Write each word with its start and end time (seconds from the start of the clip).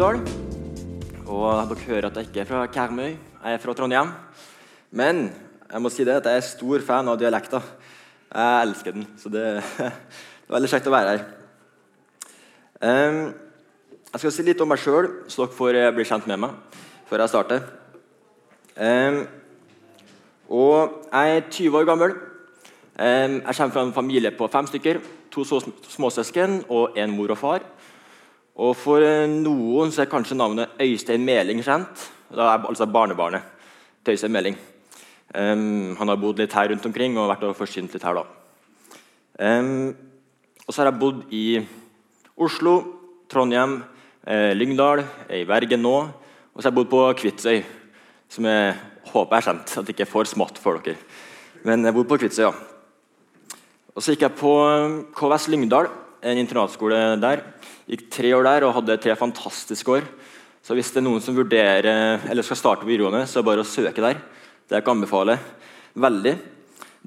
Lydal. 0.00 0.22
Og 1.28 1.68
dere 1.68 1.84
hører 1.84 2.06
at 2.08 2.14
jeg 2.16 2.30
ikke 2.30 2.40
er 2.40 2.46
fra 2.48 2.60
Karmøy, 2.72 3.10
jeg 3.10 3.52
er 3.52 3.58
fra 3.60 3.74
Trondheim. 3.76 4.08
Men 4.96 5.18
jeg 5.68 5.82
må 5.84 5.90
si 5.92 6.06
det 6.08 6.14
at 6.14 6.28
jeg 6.30 6.40
er 6.40 6.46
stor 6.46 6.80
fan 6.86 7.10
av 7.12 7.18
dialekta. 7.20 7.60
Jeg 8.32 8.62
elsker 8.62 8.94
den, 8.96 9.04
så 9.20 9.28
det, 9.28 9.42
det 9.76 9.90
er 9.90 10.54
veldig 10.54 10.70
kjekt 10.72 10.88
å 10.88 10.94
være 10.94 11.10
her. 11.10 11.20
Jeg 12.80 14.22
skal 14.22 14.34
si 14.38 14.46
litt 14.46 14.64
om 14.64 14.72
meg 14.72 14.80
sjøl, 14.80 15.10
så 15.28 15.42
dere 15.42 15.58
får 15.58 15.80
eh, 15.82 15.90
bli 15.98 16.08
kjent 16.08 16.30
med 16.32 16.46
meg 16.46 16.80
før 17.10 17.26
jeg 17.26 17.32
starter. 17.34 17.68
Og 20.48 20.96
jeg 21.10 21.36
er 21.36 21.44
20 21.50 21.76
år 21.76 21.90
gammel. 21.92 22.16
Jeg 22.96 23.44
kommer 23.52 23.76
fra 23.76 23.84
en 23.84 23.92
familie 24.00 24.32
på 24.32 24.48
fem 24.48 24.72
stykker. 24.72 25.04
To 25.36 25.44
småsøsken 25.44 26.62
og 26.70 26.96
en 26.96 27.12
mor 27.20 27.36
og 27.36 27.42
far. 27.44 27.68
Og 28.58 28.74
For 28.76 29.04
eh, 29.04 29.28
noen 29.30 29.92
så 29.94 30.04
er 30.04 30.10
kanskje 30.10 30.38
navnet 30.38 30.80
Øystein 30.80 31.24
Meling 31.24 31.62
kjent. 31.64 32.08
Da 32.34 32.54
er 32.54 32.66
altså 32.68 32.86
barnebarnet 32.86 33.42
til 34.04 34.16
Øystein 34.16 34.32
Meling. 34.32 34.58
Um, 35.30 35.94
han 35.94 36.10
har 36.10 36.18
bodd 36.18 36.40
litt 36.42 36.54
her 36.58 36.72
rundt 36.72 36.86
omkring 36.88 37.14
og 37.18 37.28
vært 37.30 37.44
og 37.46 37.54
forsynt 37.54 37.92
litt 37.94 38.02
her. 38.02 38.18
da. 38.18 38.24
Um, 39.38 39.94
og 40.66 40.74
så 40.74 40.82
har 40.82 40.90
jeg 40.90 41.00
bodd 41.00 41.22
i 41.34 41.44
Oslo, 42.40 42.74
Trondheim, 43.30 43.82
eh, 44.26 44.52
Lyngdal, 44.54 45.04
i 45.30 45.44
Bergen 45.44 45.82
nå. 45.82 45.94
Og 46.54 46.58
så 46.58 46.66
har 46.66 46.72
jeg 46.72 46.78
bodd 46.80 46.90
på 46.90 47.02
Kvitsøy, 47.20 47.62
som 48.28 48.44
jeg 48.44 48.74
håper 49.12 49.36
er 49.36 49.46
kjent. 49.46 49.78
At 49.78 49.86
det 49.86 49.94
ikke 49.94 50.06
er 50.06 50.12
for 50.12 50.24
smått 50.24 50.58
for 50.58 50.78
dere. 50.78 50.98
Men 51.64 51.84
jeg 51.84 51.94
bor 51.94 52.04
på 52.04 52.18
Kvitsøy, 52.18 52.44
ja. 52.48 52.52
Og 53.94 54.02
Så 54.02 54.14
gikk 54.14 54.22
jeg 54.22 54.38
på 54.38 54.52
eh, 54.66 54.98
KVS 55.14 55.48
Lyngdal, 55.48 55.90
en 56.22 56.40
internatskole 56.40 56.98
der. 57.20 57.42
Gikk 57.90 58.06
tre 58.12 58.32
år 58.36 58.46
der 58.46 58.66
og 58.66 58.74
hadde 58.78 58.98
tre 59.02 59.16
fantastiske 59.18 59.96
år. 59.98 60.06
Så 60.62 60.76
hvis 60.76 60.92
det 60.92 61.00
er 61.00 61.06
noen 61.06 61.22
som 61.24 61.36
vurderer 61.36 62.20
eller 62.30 62.44
skal 62.46 62.58
starte 62.60 62.84
på 62.84 62.90
videregående, 62.90 63.24
så 63.26 63.38
er 63.38 63.42
det 63.42 63.50
bare 63.50 63.64
å 63.64 63.68
søke 63.68 64.04
der. 64.04 64.20
Det 64.68 64.78
jeg 64.78 64.86
kan 64.86 64.98
anbefale 64.98 65.38
veldig. 65.98 66.34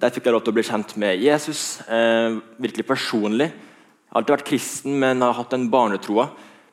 Der 0.01 0.13
fikk 0.13 0.25
jeg 0.25 0.33
lov 0.33 0.41
til 0.43 0.53
å 0.53 0.57
bli 0.57 0.65
kjent 0.65 0.95
med 0.99 1.21
Jesus 1.21 1.83
eh, 1.85 2.39
virkelig 2.57 2.87
personlig. 2.89 3.51
Jeg 3.53 4.09
har 4.09 4.21
alltid 4.21 4.35
vært 4.35 4.49
kristen, 4.49 4.97
men 4.99 5.21
har 5.21 5.37
hatt 5.37 5.53
den 5.53 5.69
barnetroa. 5.73 6.27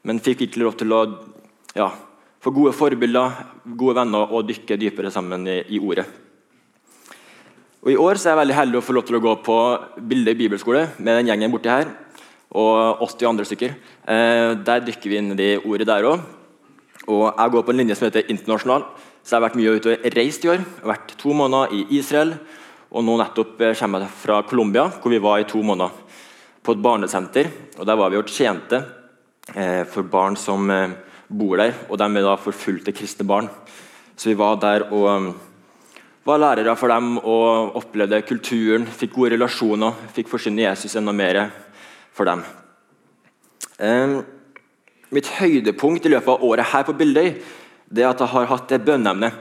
Men 0.09 0.23
fikk 0.25 0.47
virkelig 0.47 0.65
lov 0.65 0.79
til 0.81 0.97
å 0.97 1.03
ja, 1.77 1.91
få 2.41 2.53
gode 2.57 2.73
forbilder, 2.77 3.37
gode 3.77 3.99
venner 4.01 4.33
og 4.33 4.49
dykke 4.49 4.81
dypere 4.81 5.13
sammen 5.13 5.45
i, 5.49 5.61
i 5.77 5.81
ordet. 5.81 6.09
Og 7.81 7.93
I 7.93 7.97
år 8.01 8.19
er 8.19 8.33
jeg 8.33 8.41
veldig 8.41 8.57
heldig 8.57 8.81
å 8.81 8.85
få 8.85 8.93
lov 8.97 9.07
til 9.09 9.17
å 9.17 9.23
gå 9.25 9.31
på 9.45 9.57
Bilde 10.11 10.35
bibelskole 10.37 10.83
med 10.99 11.17
den 11.17 11.31
gjengen 11.31 11.53
borti 11.53 11.71
her. 11.73 11.93
Og 12.51 13.03
80 13.07 13.29
andre 13.29 13.47
stykker. 13.47 13.75
Eh, 14.11 14.53
der 14.67 14.83
dykker 14.83 15.11
vi 15.11 15.19
inn 15.21 15.33
i 15.35 15.39
de 15.39 15.51
ordet 15.63 15.87
der 15.87 16.07
òg. 16.09 16.23
Og 17.07 17.27
jeg 17.31 17.53
går 17.53 17.65
på 17.67 17.73
en 17.73 17.79
linje 17.79 17.97
som 17.99 18.09
heter 18.09 18.31
internasjonal. 18.31 18.87
Så 19.23 19.37
jeg 19.37 19.39
har 19.39 19.47
vært 19.47 19.59
mye 19.61 19.75
ute 19.77 19.93
og 19.95 20.09
reist 20.17 20.45
i 20.45 20.51
år. 20.51 20.59
Jeg 20.59 20.83
har 20.83 20.93
vært 20.95 21.15
to 21.21 21.35
måneder 21.37 21.77
i 21.77 21.85
Israel. 21.99 22.35
Og 22.91 23.07
nå 23.07 23.15
nettopp 23.21 23.61
eh, 23.63 23.77
kommer 23.79 24.07
jeg 24.07 24.17
fra 24.25 24.41
Colombia, 24.43 24.89
hvor 24.91 25.15
vi 25.15 25.23
var 25.23 25.39
i 25.39 25.47
to 25.51 25.63
måneder. 25.63 25.95
På 26.63 26.75
et 26.75 26.83
barnesenter. 26.83 27.53
Og 27.79 27.87
Der 27.87 28.01
var 28.01 28.11
vi 28.11 28.19
og 28.19 28.27
tjente 28.27 28.83
eh, 29.55 29.85
for 29.87 30.03
barn 30.03 30.37
som 30.37 30.67
bor 31.31 31.57
der. 31.57 31.77
Og 31.89 31.99
de 31.99 32.11
er 32.11 32.27
da 32.27 32.35
forfulgte 32.35 32.93
kristne 32.93 33.29
barn. 33.29 33.47
Så 34.17 34.33
vi 34.33 34.37
var 34.37 34.59
der 34.61 34.91
og 34.91 35.31
var 36.27 36.39
lærere 36.39 36.77
for 36.77 36.93
dem 36.93 37.17
og 37.19 37.77
opplevde 37.79 38.21
kulturen, 38.29 38.85
fikk 38.85 39.15
gode 39.15 39.33
relasjoner, 39.35 39.97
fikk 40.13 40.29
forsyne 40.29 40.67
Jesus 40.67 40.99
enda 40.99 41.15
mer 41.17 41.39
for 42.21 42.29
dem. 42.29 42.45
Eh, 43.81 44.21
mitt 45.15 45.29
høydepunkt 45.39 46.05
i 46.05 46.13
løpet 46.13 46.35
av 46.35 46.45
året 46.45 46.69
her 46.75 46.85
på 46.85 46.95
Bildøy 46.99 47.33
det 47.91 48.05
er 48.05 48.13
at 48.13 48.21
jeg 48.23 48.31
har 48.31 48.51
hatt 48.53 48.69
det 48.71 48.85
bønneemnet. 48.87 49.39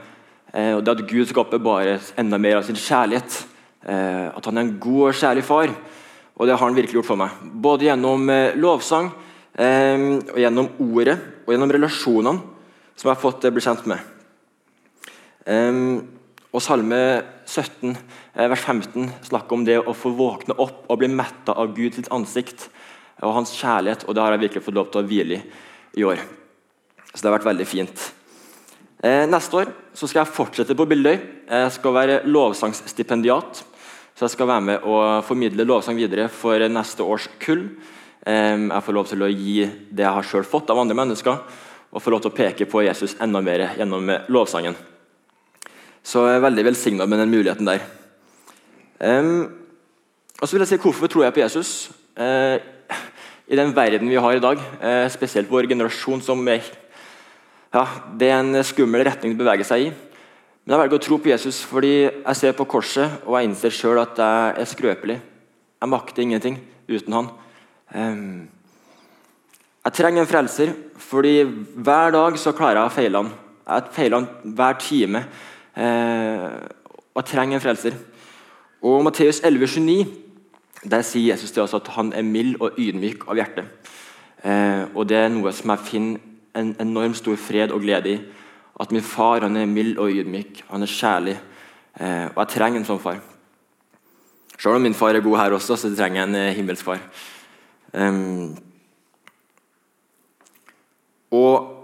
Eh, 0.50 0.72
og 0.74 0.82
det 0.82 0.96
at 0.96 1.06
Gud 1.06 1.28
skal 1.28 1.44
oppbevare 1.44 1.98
enda 2.18 2.38
mer 2.40 2.58
av 2.58 2.64
sin 2.66 2.78
kjærlighet. 2.78 3.36
Eh, 3.84 4.26
at 4.32 4.48
han 4.48 4.58
er 4.58 4.64
en 4.64 4.78
god 4.82 5.10
og 5.10 5.18
kjærlig 5.20 5.44
far. 5.46 5.74
Og 6.34 6.48
det 6.48 6.56
har 6.56 6.64
han 6.64 6.74
virkelig 6.74 6.98
gjort 6.98 7.10
for 7.12 7.20
meg. 7.20 7.36
Både 7.62 7.86
gjennom 7.86 8.24
eh, 8.32 8.56
lovsang, 8.58 9.12
og 9.60 10.36
gjennom 10.38 10.68
ordet 10.80 11.16
og 11.42 11.50
gjennom 11.52 11.72
relasjonene 11.74 12.38
som 12.94 13.08
jeg 13.08 13.10
har 13.10 13.18
fått 13.20 13.44
bli 13.50 13.62
kjent 13.64 13.82
med. 13.90 13.98
Eh, 15.44 15.80
og 16.50 16.64
Salme 16.64 17.00
17, 17.50 17.96
eh, 18.34 18.46
vers 18.48 18.62
15 18.62 19.10
snakker 19.26 19.58
om 19.58 19.64
det 19.66 19.80
å 19.82 19.96
få 19.96 20.14
våkne 20.14 20.54
opp 20.58 20.86
og 20.88 21.00
bli 21.02 21.08
metta 21.10 21.56
av 21.58 21.74
Guds 21.74 22.08
ansikt 22.14 22.68
og 23.22 23.34
hans 23.34 23.52
kjærlighet. 23.58 24.06
og 24.06 24.14
Det 24.14 24.22
har 24.22 24.32
jeg 24.36 24.44
virkelig 24.46 24.64
fått 24.64 24.78
lov 24.78 24.90
til 24.90 25.02
å 25.02 25.08
hvile 25.08 25.40
i 25.40 25.42
i 25.96 26.04
år. 26.04 26.20
Så 27.12 27.22
det 27.22 27.30
har 27.30 27.38
vært 27.38 27.48
veldig 27.50 27.66
fint. 27.66 28.04
Eh, 29.02 29.24
neste 29.30 29.62
år 29.62 29.72
skal 29.96 30.22
jeg 30.22 30.34
fortsette 30.34 30.76
på 30.78 30.86
Bildøy. 30.88 31.16
Jeg 31.50 31.72
skal 31.74 31.96
være 31.96 32.20
lovsangsstipendiat. 32.30 33.64
Så 34.14 34.26
jeg 34.26 34.34
skal 34.34 34.50
være 34.50 34.66
med 34.66 34.84
og 34.84 35.24
formidle 35.24 35.64
lovsang 35.66 35.96
videre 35.96 36.28
for 36.28 36.60
neste 36.68 37.06
års 37.06 37.26
kull. 37.40 37.64
Eh, 38.26 38.68
jeg 38.68 38.84
får 38.86 38.96
lov 38.96 39.08
til 39.08 39.24
å 39.24 39.32
gi 39.32 39.64
det 39.90 40.04
jeg 40.04 40.16
har 40.18 40.28
selv 40.28 40.46
fått 40.50 40.70
av 40.70 40.78
andre 40.78 40.98
mennesker, 40.98 41.40
og 41.90 42.02
får 42.02 42.14
lov 42.14 42.22
til 42.22 42.30
å 42.30 42.36
peke 42.36 42.68
på 42.70 42.84
Jesus 42.84 43.16
enda 43.18 43.40
mer 43.42 43.72
gjennom 43.78 44.12
lovsangen. 44.28 44.76
Så 46.10 46.24
jeg 46.26 46.40
er 46.40 46.42
veldig 46.42 46.64
velsigna 46.66 47.06
med 47.06 47.20
den 47.22 47.30
muligheten 47.30 47.68
der. 47.68 47.84
Um, 48.98 49.46
og 50.40 50.48
så 50.48 50.56
vil 50.56 50.64
jeg 50.64 50.72
si 50.72 50.78
Hvorfor 50.82 51.06
tror 51.06 51.22
jeg 51.24 51.34
på 51.36 51.42
Jesus? 51.44 51.90
Uh, 52.18 52.58
I 53.46 53.58
den 53.58 53.70
verden 53.76 54.10
vi 54.10 54.18
har 54.18 54.34
i 54.34 54.42
dag, 54.42 54.58
uh, 54.58 55.06
spesielt 55.12 55.50
vår 55.50 55.68
generasjon, 55.70 56.22
som 56.22 56.42
er, 56.50 56.66
ja, 57.74 57.84
det 58.18 58.30
er 58.30 58.40
en 58.40 58.58
skummel 58.66 59.04
retning 59.06 59.36
å 59.36 59.38
bevege 59.38 59.66
seg 59.66 59.84
i. 59.84 59.92
Men 60.64 60.74
jeg 60.74 60.82
velger 60.82 60.98
å 60.98 61.04
tro 61.04 61.18
på 61.22 61.30
Jesus 61.30 61.60
fordi 61.66 61.92
jeg 62.02 62.38
ser 62.40 62.56
på 62.58 62.66
korset 62.68 63.22
og 63.24 63.36
jeg 63.36 63.48
innser 63.48 63.74
sjøl 63.74 64.02
at 64.02 64.18
jeg 64.18 64.56
er 64.64 64.70
skrøpelig. 64.72 65.18
Jeg 65.80 65.92
makter 65.94 66.26
ingenting 66.26 66.58
uten 66.90 67.16
han. 67.20 67.30
Um, 67.94 68.48
jeg 69.86 69.96
trenger 69.96 70.24
en 70.24 70.32
frelser, 70.32 70.74
fordi 70.98 71.38
hver 71.46 72.10
dag 72.18 72.34
så 72.38 72.52
klarer 72.52 72.82
jeg 72.82 72.90
å 72.90 72.96
feile 72.98 73.22
han. 73.22 73.32
Jeg 73.70 73.94
feiler 73.94 74.28
hver 74.58 74.82
time 74.82 75.24
og 75.76 77.24
trenger 77.26 77.56
en 77.56 77.62
frelser. 77.62 77.94
Og 78.82 79.04
Matteus 79.04 79.40
11,29 79.44 80.06
der 80.88 81.02
sier 81.04 81.34
Jesus 81.34 81.52
til 81.52 81.62
oss 81.62 81.76
at 81.76 81.88
han 81.96 82.12
er 82.16 82.24
mild 82.24 82.56
og 82.64 82.78
ydmyk 82.80 83.26
av 83.28 83.36
hjerte. 83.36 83.66
Eh, 84.44 84.84
og 84.94 85.08
Det 85.08 85.16
er 85.16 85.28
noe 85.28 85.52
som 85.52 85.70
jeg 85.74 85.84
finner 85.84 86.20
en 86.56 86.74
enormt 86.80 87.18
stor 87.18 87.36
fred 87.36 87.70
og 87.70 87.82
glede 87.84 88.14
i. 88.14 88.20
At 88.80 88.92
min 88.92 89.04
far 89.04 89.44
han 89.44 89.56
er 89.56 89.66
mild 89.68 89.98
og 89.98 90.10
ydmyk, 90.10 90.64
han 90.70 90.82
er 90.82 90.86
kjærlig. 90.86 91.36
Eh, 92.00 92.26
og 92.32 92.38
jeg 92.40 92.48
trenger 92.54 92.80
en 92.80 92.88
sånn 92.88 93.02
far. 93.02 93.20
Selv 94.56 94.76
om 94.76 94.82
min 94.82 94.96
far 94.96 95.14
er 95.14 95.20
god 95.20 95.36
her 95.36 95.52
også, 95.52 95.76
så 95.76 95.92
trenger 95.92 96.22
jeg 96.22 96.28
en 96.28 96.34
eh, 96.34 96.54
himmelsk 96.56 96.84
far. 96.84 97.04
Og 101.30 101.79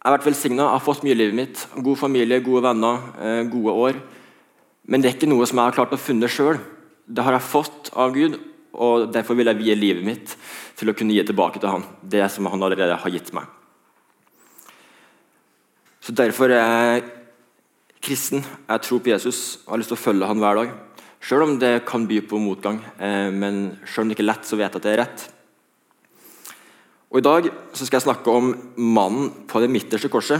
jeg 0.00 0.08
har 0.08 0.14
vært 0.16 0.28
velsigna, 0.30 0.66
har 0.72 0.80
fått 0.80 1.02
mye 1.04 1.12
i 1.12 1.18
livet 1.18 1.36
mitt. 1.36 1.62
God 1.76 1.98
familie, 2.00 2.40
gode 2.40 2.62
venner, 2.64 3.02
eh, 3.20 3.42
gode 3.44 3.72
år. 3.76 3.98
Men 4.88 5.02
det 5.02 5.10
er 5.10 5.16
ikke 5.18 5.28
noe 5.28 5.44
som 5.44 5.58
jeg 5.58 5.68
har 5.68 5.76
klart 5.76 5.92
å 5.92 6.00
funne 6.00 6.24
sjøl. 6.24 6.58
Det 7.04 7.22
har 7.22 7.32
jeg 7.36 7.42
fått 7.42 7.90
av 7.92 8.14
Gud, 8.14 8.40
og 8.72 9.12
derfor 9.12 9.36
vil 9.36 9.46
jeg 9.46 9.58
vie 9.58 9.74
livet 9.76 10.04
mitt 10.04 10.36
til 10.76 10.88
å 10.88 10.96
kunne 10.96 11.12
gi 11.12 11.22
tilbake 11.22 11.60
til 11.60 11.68
Han 11.68 11.84
det 12.02 12.30
som 12.30 12.46
Han 12.46 12.62
allerede 12.62 12.96
har 12.96 13.10
gitt 13.10 13.30
meg. 13.34 13.44
Så 16.00 16.14
Derfor 16.14 16.48
er 16.48 16.94
jeg 16.94 17.04
kristen. 18.00 18.42
Jeg 18.42 18.80
tror 18.80 19.00
på 19.00 19.12
Jesus 19.12 19.58
og 19.66 19.74
har 19.74 19.78
lyst 19.82 19.92
til 19.92 19.98
å 19.98 20.06
følge 20.06 20.26
han 20.26 20.40
hver 20.40 20.54
dag. 20.54 20.72
Sjøl 21.20 21.42
om 21.44 21.58
det 21.58 21.84
kan 21.84 22.06
by 22.06 22.22
på 22.22 22.40
motgang, 22.40 22.80
eh, 22.98 23.28
men 23.30 23.78
sjøl 23.84 24.04
om 24.04 24.08
det 24.08 24.16
ikke 24.16 24.24
er 24.24 24.32
lett, 24.32 24.48
så 24.48 24.56
vet 24.56 24.72
jeg 24.72 24.76
at 24.76 24.82
det 24.82 24.92
er 24.94 25.02
rett. 25.04 25.28
Og 27.10 27.18
I 27.18 27.26
dag 27.26 27.48
så 27.74 27.86
skal 27.86 27.98
jeg 27.98 28.06
snakke 28.06 28.30
om 28.30 28.52
mannen 28.78 29.32
på 29.50 29.58
det 29.62 29.70
midterste 29.70 30.08
korset. 30.08 30.38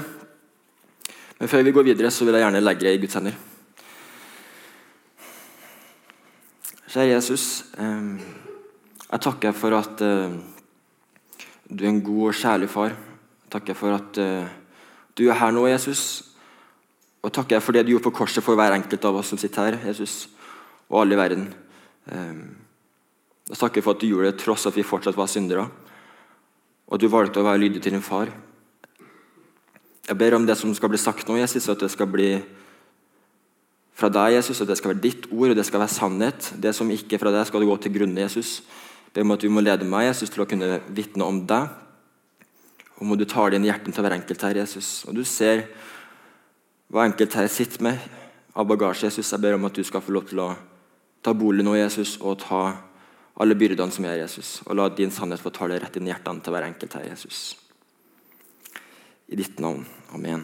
Men 1.40 1.48
før 1.50 1.64
vi 1.66 1.72
går 1.74 1.88
videre, 1.88 2.10
så 2.14 2.24
vil 2.24 2.36
jeg 2.36 2.44
gjerne 2.44 2.62
legge 2.62 2.86
det 2.86 2.92
i 2.94 3.00
Guds 3.02 3.16
hender. 3.18 3.34
Kjære 6.90 7.10
Jesus, 7.16 7.44
jeg 7.74 9.22
takker 9.26 9.54
for 9.54 9.74
at 9.78 9.98
du 9.98 11.84
er 11.84 11.90
en 11.90 12.02
god 12.06 12.30
og 12.30 12.38
kjærlig 12.38 12.70
far. 12.70 12.94
Jeg 12.94 13.54
takker 13.56 13.78
for 13.78 13.98
at 13.98 14.22
du 15.18 15.26
er 15.26 15.38
her 15.42 15.54
nå, 15.54 15.66
Jesus. 15.70 16.22
Og 17.22 17.34
takker 17.34 17.58
jeg 17.58 17.66
for 17.66 17.74
det 17.74 17.86
du 17.86 17.96
gjorde 17.96 18.06
på 18.08 18.16
korset 18.22 18.46
for 18.46 18.54
hver 18.58 18.78
enkelt 18.78 19.10
av 19.10 19.18
oss 19.18 19.34
som 19.34 19.38
sitter 19.42 19.72
her, 19.72 19.82
Jesus, 19.90 20.28
og 20.86 21.02
alle 21.02 21.18
i 21.18 21.22
verden. 21.24 21.50
Jeg 23.50 23.58
takker 23.58 23.82
for 23.82 23.98
at 23.98 24.02
du 24.02 24.10
gjorde 24.12 24.30
det 24.30 24.42
tross 24.42 24.70
at 24.70 24.78
vi 24.78 24.86
fortsatt 24.86 25.18
var 25.18 25.30
syndere 25.30 25.66
og 26.90 26.98
du 26.98 27.06
valgte 27.10 27.40
å 27.40 27.46
være 27.46 27.62
lydig 27.62 27.82
til 27.84 27.94
din 27.94 28.04
far. 28.04 28.32
Jeg 30.08 30.18
ber 30.18 30.34
om 30.34 30.46
det 30.46 30.56
som 30.58 30.72
skal 30.74 30.90
bli 30.90 30.98
sagt 30.98 31.28
nå, 31.30 31.36
Jesus, 31.38 31.68
at 31.70 31.78
det 31.78 31.90
skal 31.92 32.10
bli 32.10 32.32
fra 33.94 34.08
deg, 34.10 34.34
Jesus, 34.38 34.62
at 34.62 34.70
det 34.70 34.78
skal 34.80 34.94
være 34.94 35.04
ditt 35.04 35.28
ord, 35.30 35.52
og 35.52 35.58
det 35.58 35.66
skal 35.68 35.82
være 35.82 35.94
sannhet. 35.94 36.50
Det 36.58 36.72
som 36.74 36.90
ikke 36.90 37.14
er 37.14 37.22
fra 37.22 37.32
deg, 37.34 37.44
skal 37.46 37.62
du 37.62 37.68
gå 37.68 37.76
til 37.84 37.94
grunne, 37.94 38.24
Jesus. 38.24 38.58
Jeg 39.06 39.14
ber 39.14 39.26
om 39.28 39.36
at 39.36 39.44
du 39.44 39.52
må 39.52 39.62
lede 39.62 39.86
meg 39.86 40.08
Jesus, 40.08 40.32
til 40.32 40.42
å 40.42 40.48
kunne 40.50 40.80
vitne 40.88 41.26
om 41.26 41.44
deg, 41.46 41.76
Og 43.00 43.06
må 43.08 43.16
du 43.16 43.24
tale 43.24 43.56
inn 43.56 43.64
hjertet 43.64 43.94
til 43.96 44.04
hver 44.04 44.12
enkelt 44.12 44.42
her, 44.44 44.58
Jesus. 44.60 45.06
Og 45.08 45.14
du 45.16 45.22
ser 45.24 45.62
hva 46.92 47.06
enkelt 47.08 47.32
her 47.32 47.46
sitter 47.48 47.80
med 47.86 48.02
av 48.52 48.66
bagasje, 48.68 49.06
Jesus. 49.08 49.30
Jeg 49.32 49.40
ber 49.40 49.56
om 49.56 49.64
at 49.64 49.78
du 49.78 49.80
skal 49.84 50.02
få 50.04 50.12
lov 50.12 50.26
til 50.28 50.42
å 50.44 50.50
ta 51.24 51.32
bolig 51.32 51.64
nå, 51.64 51.78
Jesus, 51.78 52.18
og 52.20 52.42
ta 52.42 52.89
alle 53.40 53.56
byrdene 53.56 53.94
som 53.94 54.06
er, 54.08 54.18
Jesus. 54.24 54.58
Og 54.66 54.76
la 54.76 54.88
din 54.92 55.12
sannhet 55.14 55.42
få 55.42 55.52
tale 55.54 55.78
rett 55.80 55.96
inn 55.96 56.08
i 56.08 56.12
hjertene 56.12 56.42
til 56.44 56.54
hver 56.54 56.66
enkelt 56.66 56.96
her, 56.98 57.06
Jesus. 57.12 57.54
I 59.30 59.38
ditt 59.38 59.60
navn. 59.62 59.86
Amen. 60.16 60.42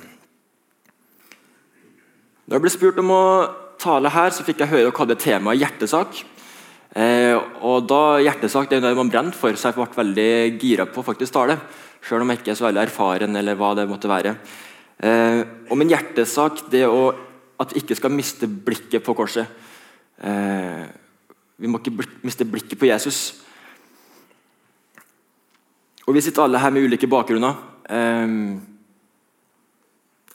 Da 2.46 2.54
jeg 2.54 2.62
ble 2.62 2.70
spurt 2.70 3.00
om 3.02 3.10
å 3.10 3.24
tale 3.82 4.12
her, 4.14 4.30
så 4.30 4.46
fikk 4.46 4.62
jeg 4.62 4.70
høre 4.70 4.86
dere 4.86 4.98
hadde 5.00 5.18
temaet 5.18 5.60
hjertesak. 5.60 6.22
Eh, 6.96 7.34
og 7.66 7.84
da 7.90 8.16
Hjertesak 8.24 8.70
det 8.70 8.78
er 8.78 8.84
noe 8.86 8.96
man 8.96 9.10
brenner 9.12 9.36
for, 9.36 9.52
så 9.52 9.68
jeg 9.68 9.76
ble 9.76 9.98
veldig 9.98 10.30
gira 10.62 10.86
på 10.88 11.02
å 11.02 11.04
faktisk 11.04 11.34
tale. 11.34 11.58
Selv 12.00 12.24
om 12.24 12.30
jeg 12.30 12.40
ikke 12.40 12.54
er 12.54 12.60
så 12.60 12.68
veldig 12.68 12.84
erfaren, 12.86 13.36
eller 13.36 13.58
hva 13.58 13.74
det 13.76 13.88
måtte 13.90 14.08
være. 14.08 14.36
Eh, 15.04 15.42
og 15.68 15.76
min 15.76 15.90
hjertesak 15.92 16.68
det 16.72 16.86
å, 16.88 17.10
at 17.60 17.74
vi 17.74 17.82
ikke 17.82 17.98
skal 17.98 18.14
miste 18.14 18.48
blikket 18.48 19.04
på 19.04 19.16
korset. 19.18 19.50
Eh, 20.24 20.86
vi 21.58 21.66
må 21.66 21.78
ikke 21.78 22.06
miste 22.22 22.44
blikket 22.44 22.78
på 22.78 22.86
Jesus. 22.86 23.42
Og 26.06 26.14
Vi 26.14 26.20
sitter 26.20 26.42
alle 26.42 26.58
her 26.58 26.70
med 26.70 26.84
ulike 26.84 27.06
bakgrunner. 27.06 27.54
Eh, 27.90 28.60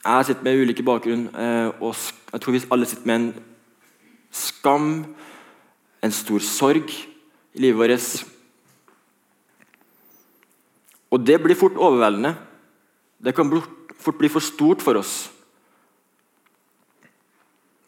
jeg 0.04 0.26
sitter 0.26 0.42
med 0.42 0.62
ulike 0.62 0.82
bakgrunn, 0.82 1.28
eh, 1.34 1.70
og 1.80 1.94
jeg 2.32 2.40
tror 2.40 2.52
vi 2.52 2.62
alle 2.70 2.86
sitter 2.86 3.06
med 3.06 3.14
en 3.14 3.34
skam 4.30 5.14
en 6.02 6.12
stor 6.12 6.42
sorg 6.42 6.90
i 7.54 7.62
livet 7.62 7.78
vårt. 7.78 8.24
Og 11.12 11.26
det 11.26 11.38
blir 11.42 11.58
fort 11.58 11.76
overveldende. 11.76 12.34
Det 13.22 13.34
kan 13.36 13.50
fort 14.00 14.18
bli 14.18 14.28
for 14.28 14.40
stort 14.40 14.82
for 14.82 14.98
oss. 14.98 15.30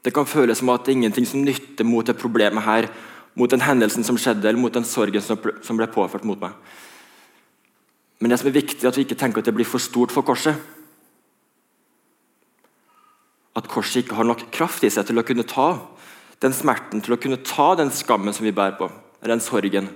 Det 0.05 0.13
kan 0.15 0.29
føles 0.29 0.61
som 0.61 0.69
at 0.69 0.85
det 0.85 0.93
er 0.93 0.99
ingenting 0.99 1.27
som 1.27 1.43
nytter 1.43 1.85
mot 1.85 2.07
det 2.07 2.17
problemet 2.21 2.63
her, 2.63 2.91
mot 3.35 3.51
den 3.51 3.65
hendelsen 3.65 4.07
som 4.07 4.19
skjedde, 4.21 4.49
eller 4.49 4.61
mot 4.61 4.75
den 4.75 4.87
sorgen 4.87 5.23
som 5.23 5.79
ble 5.79 5.89
påført 5.91 6.27
mot 6.27 6.41
meg. 6.41 6.55
Men 8.23 8.31
det 8.31 8.39
som 8.41 8.49
er 8.49 8.57
viktig, 8.57 8.83
er 8.85 8.93
at 8.93 8.99
vi 8.99 9.05
ikke 9.09 9.19
tenker 9.19 9.43
at 9.43 9.49
det 9.51 9.57
blir 9.57 9.69
for 9.69 9.83
stort 9.83 10.15
for 10.15 10.27
korset. 10.27 10.55
At 13.55 13.69
korset 13.71 14.05
ikke 14.05 14.17
har 14.19 14.29
nok 14.29 14.47
kraft 14.55 14.87
i 14.87 14.91
seg 14.91 15.07
til 15.09 15.19
å 15.19 15.27
kunne 15.27 15.47
ta 15.47 15.69
den 16.43 16.55
smerten, 16.55 17.03
til 17.03 17.17
å 17.17 17.21
kunne 17.21 17.43
ta 17.47 17.75
den 17.79 17.91
skammen 17.95 18.35
som 18.35 18.47
vi 18.47 18.55
bærer 18.55 18.79
på, 18.79 18.89
eller 19.21 19.37
den 19.37 19.45
sorgen. 19.45 19.91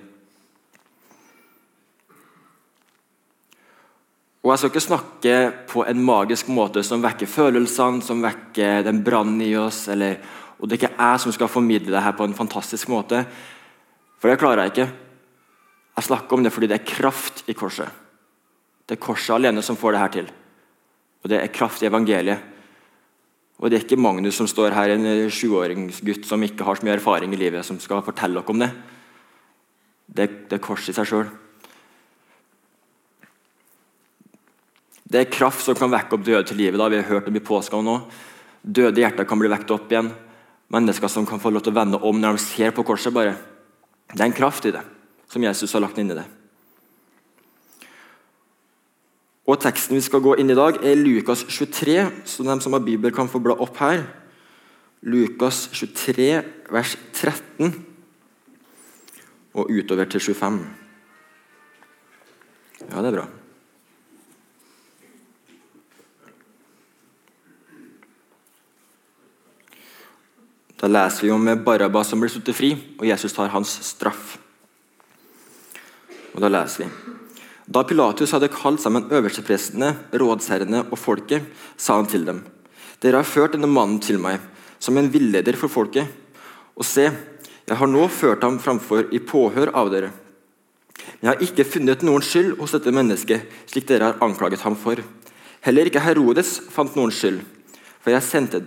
Og 4.42 4.52
Jeg 4.52 4.58
skal 4.58 4.70
ikke 4.70 4.80
snakke 4.80 5.32
på 5.68 5.82
en 5.84 6.04
magisk 6.06 6.48
måte 6.48 6.80
som 6.86 7.02
vekker 7.04 7.28
følelsene, 7.28 8.00
som 8.00 8.22
vekker 8.22 8.86
den 8.86 9.02
brannen 9.04 9.42
i 9.44 9.50
oss. 9.58 9.82
Eller, 9.92 10.22
og 10.58 10.68
Det 10.68 10.74
er 10.74 10.80
ikke 10.82 10.98
jeg 10.98 11.20
som 11.22 11.32
skal 11.32 11.48
formidle 11.48 11.94
det 11.94 12.02
her 12.02 12.16
på 12.18 12.26
en 12.26 12.34
fantastisk 12.34 12.88
måte, 12.90 13.22
for 14.18 14.28
det 14.28 14.40
klarer 14.40 14.66
jeg 14.66 14.72
ikke. 14.72 14.88
Jeg 15.96 16.04
snakker 16.04 16.36
om 16.36 16.42
det 16.42 16.52
fordi 16.52 16.66
det 16.66 16.80
er 16.80 16.90
kraft 16.90 17.44
i 17.46 17.54
korset. 17.54 17.88
Det 18.86 18.96
er 18.96 19.02
korset 19.02 19.34
alene 19.36 19.62
som 19.62 19.76
får 19.76 19.94
det 19.94 20.00
her 20.00 20.14
til. 20.14 20.30
Og 21.22 21.30
det 21.30 21.38
er 21.38 21.54
kraft 21.54 21.82
i 21.82 21.86
evangeliet. 21.86 22.38
Og 23.58 23.70
Det 23.70 23.76
er 23.76 23.84
ikke 23.84 23.98
Magnus 23.98 24.36
som 24.38 24.46
står 24.46 24.70
her, 24.70 24.94
en 24.94 25.30
sjuåringsgutt 25.30 26.26
som 26.26 26.42
ikke 26.42 26.62
har 26.62 26.78
så 26.78 26.86
mye 26.86 26.94
erfaring 26.94 27.32
i 27.34 27.40
livet, 27.40 27.66
som 27.66 27.78
skal 27.82 28.04
fortelle 28.06 28.38
dere 28.38 28.54
om 28.54 28.62
det. 28.62 28.70
Det, 30.06 30.28
det 30.48 30.58
er 30.58 30.62
kors 30.62 30.86
i 30.88 30.94
seg 30.94 31.08
sjøl. 31.10 31.26
Det 35.08 35.20
er 35.20 35.32
kraft 35.32 35.64
som 35.64 35.74
kan 35.74 35.90
vekke 35.90 36.14
opp 36.14 36.24
døde 36.24 36.44
til 36.46 36.60
livet. 36.60 36.78
da 36.78 36.88
Vi 36.88 37.00
har 37.00 37.10
hørt 37.10 37.28
om 37.28 37.36
i 37.36 37.42
påska 37.42 37.80
nå. 37.82 37.98
Døde 38.62 39.00
hjerter 39.00 39.26
kan 39.26 39.40
bli 39.40 39.50
vekket 39.50 39.74
opp 39.74 39.90
igjen. 39.90 40.12
Mennesker 40.68 41.08
som 41.08 41.26
kan 41.26 41.40
få 41.40 41.50
lov 41.50 41.64
til 41.64 41.72
å 41.72 41.78
vende 41.78 42.00
om 42.04 42.18
når 42.20 42.36
de 42.36 42.44
ser 42.44 42.74
på 42.76 42.84
korset. 42.84 43.12
bare. 43.12 43.36
Det 44.12 44.20
er 44.20 44.26
en 44.26 44.32
kraft 44.32 44.66
i 44.66 44.72
det, 44.72 44.82
som 45.28 45.42
Jesus 45.42 45.72
har 45.72 45.80
lagt 45.80 45.98
inn 45.98 46.10
i 46.10 46.16
det. 46.16 46.24
Og 49.48 49.56
Teksten 49.60 49.96
vi 49.96 50.04
skal 50.04 50.20
gå 50.20 50.34
inn 50.36 50.50
i 50.50 50.56
dag, 50.56 50.76
er 50.84 50.96
Lukas 50.96 51.44
23, 51.48 52.10
så 52.24 52.44
de 52.44 52.60
som 52.60 52.72
har 52.72 52.84
Bibel, 52.84 53.12
kan 53.12 53.28
få 53.28 53.40
bla 53.40 53.56
opp 53.56 53.76
her. 53.80 54.04
Lukas 55.00 55.68
23, 55.72 56.42
vers 56.70 56.96
13 57.14 57.72
og 59.54 59.70
utover 59.70 60.04
til 60.04 60.20
25. 60.20 60.60
Ja, 62.90 63.00
det 63.00 63.08
er 63.08 63.20
bra. 63.20 63.37
Da 70.78 70.86
leser 70.86 71.26
vi 71.26 71.34
om 71.34 71.48
Barabba 71.64 72.04
som 72.06 72.20
blir 72.20 72.30
satt 72.30 72.48
fri, 72.54 72.72
og 72.98 73.06
Jesus 73.06 73.34
tar 73.34 73.50
hans 73.50 73.78
straff. 73.82 74.38
Og 76.34 76.40
Da 76.40 76.48
leser 76.48 76.84
vi 76.84 76.90
da 77.68 77.82
Pilatus 77.84 78.30
hadde 78.32 78.48
kalt 78.48 78.80
sammen 78.80 79.10
øversteprestene, 79.12 79.90
rådsherrene 80.16 80.86
og 80.88 80.96
folket, 80.96 81.44
sa 81.76 81.98
han 81.98 82.06
til 82.08 82.24
dem.: 82.24 82.40
Dere 83.02 83.20
har 83.20 83.28
ført 83.28 83.52
denne 83.52 83.68
mannen 83.68 84.00
til 84.00 84.16
meg 84.18 84.40
som 84.80 84.96
en 84.96 85.10
villeder 85.12 85.56
for 85.56 85.68
folket. 85.68 86.08
Og 86.76 86.84
se, 86.84 87.10
jeg 87.68 87.76
har 87.76 87.90
nå 87.90 88.06
ført 88.08 88.42
ham 88.42 88.56
framfor 88.58 89.12
i 89.12 89.20
påhør 89.20 89.74
av 89.74 89.90
dere. 89.92 90.10
Men 91.20 91.28
jeg 91.28 91.28
har 91.28 91.44
ikke 91.44 91.68
funnet 91.68 92.02
noen 92.02 92.24
skyld 92.24 92.56
hos 92.58 92.72
dette 92.72 92.94
mennesket, 92.94 93.44
slik 93.66 93.86
dere 93.86 94.12
har 94.12 94.24
anklaget 94.24 94.64
ham 94.64 94.76
for. 94.76 94.96
Heller 95.60 95.90
ikke 95.90 96.00
Herodes 96.00 96.60
fant 96.72 96.96
noen 96.96 97.12
skyld, 97.12 97.42
for 98.08 98.14
jeg 98.14 98.24
sendte, 98.24 98.62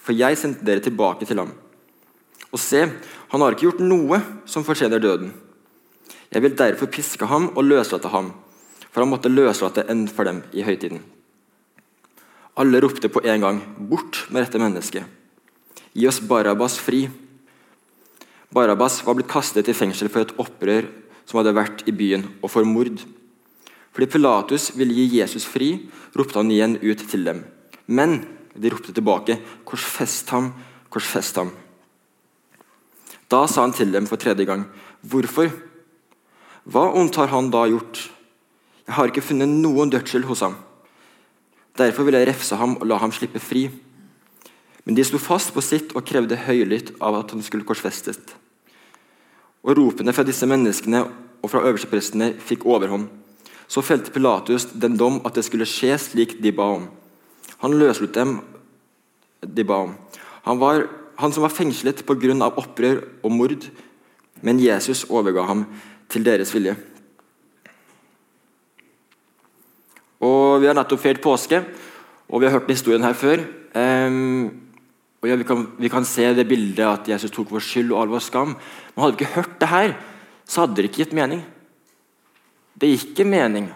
for 0.00 0.16
jeg 0.16 0.38
sendte 0.40 0.64
dere 0.64 0.80
tilbake 0.80 1.26
til 1.28 1.36
ham. 1.36 1.50
Og 2.48 2.58
se, 2.58 2.86
han 3.28 3.42
har 3.44 3.52
ikke 3.52 3.66
gjort 3.66 3.82
noe 3.84 4.20
som 4.48 4.64
fortjener 4.64 5.02
døden. 5.02 5.34
Jeg 6.32 6.40
vil 6.40 6.56
derfor 6.56 6.88
piske 6.88 7.28
ham 7.28 7.50
og 7.52 7.66
løslate 7.66 8.08
ham, 8.08 8.32
for 8.88 9.04
han 9.04 9.12
måtte 9.12 9.28
løslate 9.28 9.84
en 9.92 10.06
for 10.08 10.24
dem 10.24 10.40
i 10.56 10.64
høytiden. 10.64 11.04
Alle 12.56 12.80
ropte 12.80 13.12
på 13.12 13.20
en 13.20 13.40
gang, 13.40 13.60
'Bort 13.76 14.26
med 14.30 14.44
dette 14.44 14.58
mennesket!' 14.58 15.04
Gi 15.92 16.06
oss 16.06 16.20
Barabas 16.20 16.78
fri. 16.78 17.10
Barabas 18.52 19.04
var 19.04 19.14
blitt 19.14 19.28
kastet 19.28 19.68
i 19.68 19.76
fengsel 19.76 20.08
for 20.08 20.22
et 20.22 20.36
opprør 20.38 20.88
som 21.26 21.38
hadde 21.38 21.54
vært 21.54 21.84
i 21.86 21.92
byen, 21.92 22.24
og 22.42 22.50
for 22.50 22.64
mord. 22.64 23.04
Fordi 23.92 24.06
Pilatus 24.06 24.72
ville 24.76 24.94
gi 24.94 25.20
Jesus 25.20 25.44
fri, 25.44 25.90
ropte 26.16 26.38
han 26.38 26.50
igjen 26.50 26.78
ut 26.80 26.98
til 27.10 27.24
dem. 27.24 27.44
Men 27.86 28.39
de 28.60 28.70
ropte 28.70 28.92
tilbake, 28.92 29.40
'Korsfest 29.64 30.30
ham! 30.30 30.52
Korsfest 30.90 31.36
ham!' 31.36 31.52
Da 33.30 33.46
sa 33.46 33.62
han 33.62 33.72
til 33.72 33.92
dem 33.92 34.06
for 34.06 34.16
tredje 34.16 34.44
gang, 34.44 34.66
'Hvorfor 35.02 35.50
hva 36.68 36.90
ondt 36.94 37.16
har 37.16 37.30
han 37.32 37.48
da 37.50 37.64
gjort? 37.66 38.10
Jeg 38.86 38.94
har 38.94 39.08
ikke 39.08 39.24
funnet 39.24 39.48
noen 39.48 39.90
dødsskyld 39.90 40.26
hos 40.28 40.42
ham. 40.44 40.58
Derfor 41.78 42.04
vil 42.04 42.18
jeg 42.18 42.28
refse 42.28 42.56
ham 42.58 42.76
og 42.76 42.86
la 42.86 42.98
ham 43.00 43.12
slippe 43.14 43.40
fri. 43.40 43.68
Men 44.84 44.94
de 44.94 45.04
sto 45.06 45.18
fast 45.18 45.54
på 45.54 45.64
sitt 45.64 45.94
og 45.96 46.04
krevde 46.04 46.36
høylytt 46.36 46.92
av 47.00 47.16
at 47.20 47.32
han 47.32 47.42
skulle 47.42 47.66
korsfestes. 47.66 48.20
Og 49.64 49.76
Ropene 49.76 50.12
fra 50.12 50.24
disse 50.26 50.46
menneskene 50.48 51.02
og 51.40 51.50
fra 51.52 51.64
øversteprestene 51.64 52.34
fikk 52.38 52.66
overhånd. 52.68 53.08
Så 53.70 53.84
felte 53.86 54.12
Pilatus 54.12 54.66
den 54.72 54.98
dom 54.98 55.20
at 55.24 55.36
det 55.36 55.46
skulle 55.46 55.68
skje 55.68 55.96
slik 56.00 56.38
de 56.42 56.52
ba 56.52 56.66
om. 56.76 56.88
Han 57.60 57.76
løslot 57.76 58.14
dem 58.16 58.38
de 59.40 59.64
ba 59.64 59.82
om. 59.86 59.94
Han, 60.46 60.60
var, 60.60 60.86
han 61.20 61.32
som 61.32 61.44
var 61.44 61.54
fengslet 61.54 62.04
pga. 62.06 62.34
opprør 62.48 63.04
og 63.22 63.32
mord, 63.32 63.68
men 64.40 64.60
Jesus 64.60 65.04
overga 65.08 65.44
ham 65.48 65.66
til 66.08 66.24
deres 66.24 66.54
vilje. 66.54 66.76
Og 70.20 70.60
Vi 70.60 70.66
har 70.68 70.76
nettopp 70.76 71.00
feiret 71.00 71.22
påske, 71.22 71.64
og 72.28 72.40
vi 72.40 72.46
har 72.46 72.58
hørt 72.58 72.68
historien 72.68 73.02
her 73.02 73.16
før. 73.16 73.40
Um, 73.74 74.50
og 75.20 75.28
ja, 75.28 75.36
vi, 75.36 75.44
kan, 75.44 75.66
vi, 75.78 75.88
kan, 75.88 76.04
se 76.04 76.24
det 76.34 76.48
bildet 76.48 76.84
at 76.84 77.08
Jesus 77.08 77.30
tok 77.30 77.50
vår 77.52 77.64
skyld 77.64 77.92
og 77.92 78.02
all 78.02 78.12
vår 78.12 78.24
skam. 78.24 78.54
Men 78.94 79.02
hadde 79.02 79.16
vi 79.16 79.24
ikke 79.24 79.36
hørt 79.36 79.56
det 79.60 79.68
her, 79.68 79.94
så 80.48 80.64
hadde 80.64 80.76
det 80.76 80.88
ikke 80.88 81.04
gitt 81.04 81.16
mening. 81.16 81.42
Det 82.80 82.88
gikk 82.88 83.10
ikke 83.12 83.28
mening 83.28 83.68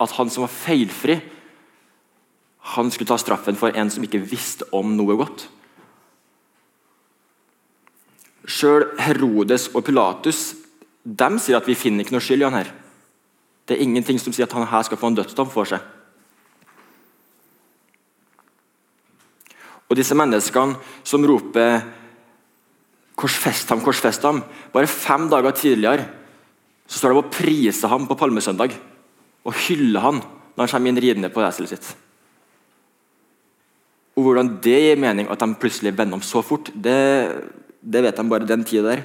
at 0.00 0.14
han 0.14 0.30
som 0.30 0.44
var 0.44 0.52
feilfri, 0.54 1.18
han 2.64 2.90
skulle 2.90 3.08
ta 3.08 3.18
straffen 3.20 3.58
for 3.60 3.76
en 3.76 3.90
som 3.92 4.04
ikke 4.06 4.22
visste 4.24 4.66
om 4.72 4.94
noe 4.96 5.16
godt. 5.20 5.48
Sjøl 8.44 8.86
Herodes 9.00 9.70
og 9.72 9.84
Pilatus 9.84 10.54
de 11.04 11.28
sier 11.40 11.58
at 11.58 11.68
vi 11.68 11.76
finner 11.76 12.04
ikke 12.04 12.16
noe 12.16 12.24
skyld 12.24 12.44
i 12.44 12.46
han 12.48 12.56
her. 12.56 12.70
Det 13.68 13.76
er 13.76 13.84
ingenting 13.84 14.20
som 14.20 14.32
sier 14.32 14.48
at 14.48 14.56
han 14.56 14.68
her 14.68 14.84
skal 14.86 15.00
få 15.00 15.10
en 15.12 15.18
dødsdom 15.18 15.50
for 15.52 15.68
seg. 15.68 15.84
Og 19.88 19.98
disse 19.98 20.16
menneskene 20.16 20.78
som 21.04 21.24
roper 21.28 21.84
'korsfest 23.14 23.68
ham, 23.70 23.80
korsfest 23.80 24.24
ham', 24.24 24.42
bare 24.72 24.86
fem 24.86 25.28
dager 25.28 25.50
tidligere 25.50 26.08
så 26.86 26.98
står 26.98 27.12
de 27.12 27.18
og 27.20 27.30
priser 27.30 27.88
ham 27.88 28.08
på 28.08 28.16
palmesøndag 28.18 28.74
og 29.44 29.52
hyller 29.52 30.00
han 30.00 30.18
når 30.56 30.60
han 30.64 30.68
kommer 30.68 30.88
inn 30.88 31.00
ridende 31.00 31.30
på 31.32 31.44
eselet 31.44 31.68
sitt. 31.68 32.03
Og 34.14 34.22
Hvordan 34.22 34.52
det 34.62 34.78
gir 34.78 35.00
mening 35.00 35.30
at 35.30 35.40
de 35.42 35.56
plutselig 35.58 35.94
vender 35.98 36.18
om 36.18 36.22
så 36.22 36.42
fort, 36.42 36.70
det, 36.70 36.98
det 37.82 38.02
vet 38.04 38.16
de 38.16 38.28
bare 38.30 38.46
den 38.46 38.64
tida 38.64 38.94
der. 38.94 39.02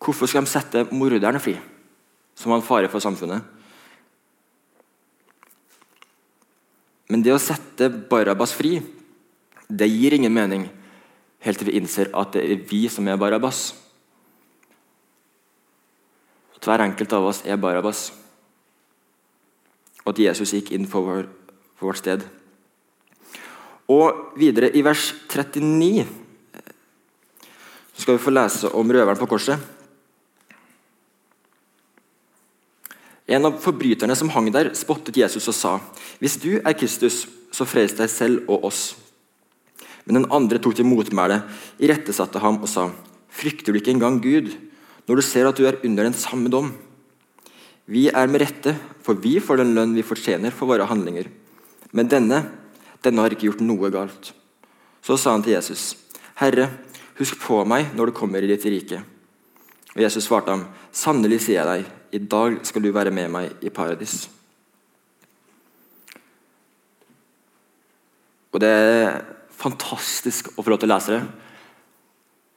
Hvorfor 0.00 0.28
skal 0.28 0.44
de 0.44 0.52
sette 0.52 0.84
morderen 0.92 1.40
fri, 1.40 1.56
som 2.34 2.52
var 2.52 2.60
en 2.60 2.66
fare 2.66 2.88
for 2.92 3.04
samfunnet? 3.04 3.44
Men 7.10 7.24
det 7.26 7.34
å 7.34 7.42
sette 7.42 7.88
Barabas 8.10 8.52
fri, 8.54 8.78
det 9.66 9.88
gir 9.90 10.14
ingen 10.14 10.32
mening 10.32 10.68
helt 11.44 11.58
til 11.58 11.70
vi 11.70 11.78
innser 11.80 12.10
at 12.16 12.34
det 12.36 12.44
er 12.44 12.64
vi 12.70 12.84
som 12.92 13.08
er 13.08 13.18
Barabas. 13.20 13.72
At 16.56 16.68
hver 16.68 16.84
enkelt 16.84 17.12
av 17.16 17.30
oss 17.32 17.42
er 17.48 17.60
Barabas. 17.60 18.10
Og 20.04 20.12
at 20.14 20.22
Jesus 20.26 20.54
gikk 20.56 20.72
inn 20.72 20.88
for, 20.88 21.04
vår, 21.06 21.28
for 21.76 21.90
vårt 21.90 22.00
sted. 22.00 22.24
Og 23.90 24.38
videre 24.38 24.70
i 24.76 24.84
vers 24.86 25.10
39 25.28 26.06
så 28.00 28.06
skal 28.06 28.16
vi 28.16 28.22
få 28.24 28.32
lese 28.32 28.70
om 28.72 28.88
røveren 28.88 29.18
på 29.20 29.26
korset. 29.28 29.60
En 33.30 33.44
av 33.44 33.58
forbryterne 33.60 34.16
som 34.16 34.30
hang 34.32 34.48
der, 34.54 34.72
spottet 34.74 35.18
Jesus 35.20 35.48
og 35.48 35.54
sa, 35.54 35.72
'Hvis 36.18 36.40
du 36.40 36.60
er 36.64 36.72
Kristus, 36.72 37.28
så 37.52 37.64
frels 37.64 37.92
deg 37.92 38.08
selv 38.08 38.48
og 38.48 38.64
oss.' 38.64 38.96
Men 40.06 40.14
den 40.14 40.32
andre 40.32 40.58
tok 40.58 40.74
til 40.76 40.84
motmæle, 40.84 41.42
irettesatte 41.78 42.38
ham 42.38 42.62
og 42.62 42.68
sa, 42.68 42.90
'Frykter 43.30 43.72
du 43.72 43.78
ikke 43.78 43.90
engang 43.90 44.22
Gud, 44.22 44.56
når 45.06 45.14
du 45.14 45.22
ser 45.22 45.46
at 45.46 45.56
du 45.56 45.66
er 45.66 45.76
under 45.84 46.04
den 46.04 46.14
samme 46.14 46.48
dom?' 46.48 46.72
Vi 47.90 48.06
er 48.06 48.30
med 48.30 48.44
rette, 48.44 48.76
for 49.02 49.18
vi 49.18 49.40
får 49.42 49.60
den 49.60 49.74
lønn 49.74 49.96
vi 49.96 50.06
fortjener 50.06 50.54
for 50.54 50.70
våre 50.70 50.86
handlinger. 50.86 51.26
Men 51.90 52.10
denne, 52.10 52.44
denne 53.02 53.24
har 53.24 53.34
ikke 53.34 53.48
gjort 53.48 53.64
noe 53.66 53.90
galt. 53.90 54.30
Så 55.02 55.16
sa 55.18 55.32
han 55.34 55.42
til 55.42 55.56
Jesus, 55.56 55.96
'Herre, 56.38 56.70
husk 57.18 57.40
på 57.40 57.64
meg 57.66 57.94
når 57.96 58.06
du 58.06 58.12
kommer 58.12 58.42
i 58.42 58.46
ditt 58.46 58.64
rike.' 58.64 59.02
Og 59.96 60.02
Jesus 60.02 60.24
svarte 60.24 60.50
ham, 60.50 60.68
'Sannelig 60.92 61.40
sier 61.40 61.64
jeg 61.64 61.66
deg, 61.66 61.92
i 62.12 62.18
dag 62.18 62.66
skal 62.66 62.82
du 62.82 62.92
være 62.92 63.10
med 63.10 63.30
meg 63.30 63.50
i 63.62 63.70
paradis.' 63.70 64.28
Og 68.52 68.60
Det 68.60 68.68
er 68.68 69.24
fantastisk 69.50 70.48
å 70.56 70.62
få 70.62 70.70
lov 70.70 70.80
til 70.80 70.90
å 70.90 70.94
lese 70.94 71.12
det, 71.12 71.22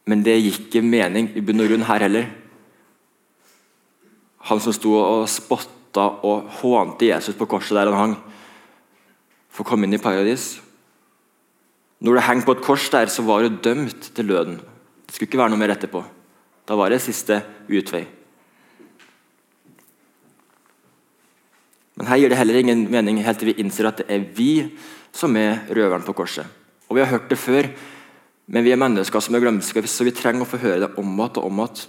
men 0.05 0.23
det 0.23 0.41
gikk 0.41 0.67
ikke 0.67 0.81
mening 0.83 1.29
i 1.35 1.41
bunn 1.41 1.61
og 1.61 1.69
grunn 1.69 1.85
her 1.87 1.99
heller. 1.99 2.42
Han 4.49 4.59
som 4.63 4.75
sto 4.75 4.95
og 4.99 5.27
spotta 5.31 6.07
og 6.25 6.49
hånte 6.59 7.07
Jesus 7.07 7.37
på 7.39 7.47
korset 7.47 7.77
der 7.77 7.91
han 7.91 7.99
hang, 7.99 8.15
for 9.53 9.63
å 9.63 9.69
komme 9.69 9.87
inn 9.87 9.95
i 9.95 10.01
paradis. 10.01 10.57
Når 12.03 12.17
det 12.17 12.25
henger 12.27 12.47
på 12.47 12.57
et 12.57 12.65
kors 12.65 12.89
der, 12.91 13.07
så 13.07 13.23
var 13.23 13.45
du 13.45 13.61
dømt 13.63 14.09
til 14.15 14.27
døden. 14.27 14.57
Det 15.07 15.15
skulle 15.15 15.29
ikke 15.29 15.39
være 15.39 15.53
noe 15.53 15.61
mer 15.61 15.71
etterpå. 15.71 16.01
Da 16.67 16.75
var 16.75 16.91
det 16.91 16.99
siste 17.03 17.39
utvei. 17.71 18.03
Men 21.93 22.09
her 22.09 22.19
gir 22.19 22.33
det 22.33 22.39
heller 22.39 22.59
ingen 22.59 22.87
mening 22.91 23.21
helt 23.23 23.39
til 23.39 23.51
vi 23.51 23.59
innser 23.61 23.87
at 23.87 24.01
det 24.01 24.09
er 24.11 24.23
vi 24.35 24.51
som 25.13 25.35
er 25.37 25.61
røveren 25.69 26.03
på 26.03 26.15
korset. 26.17 26.47
Og 26.89 26.97
Vi 26.97 27.03
har 27.03 27.11
hørt 27.13 27.29
det 27.29 27.37
før, 27.39 27.69
men 28.47 28.63
vi 28.65 28.71
er 28.73 28.81
mennesker 28.81 29.21
som 29.21 29.35
er 29.35 29.41
glemske, 29.41 29.81
så 29.87 30.03
vi 30.03 30.11
trenger 30.11 30.43
å 30.43 30.49
få 30.49 30.59
høre 30.59 30.81
det 30.83 30.89
om 30.97 31.13
igjen 31.13 31.37
og 31.39 31.45
om 31.47 31.61
igjen. 31.63 31.85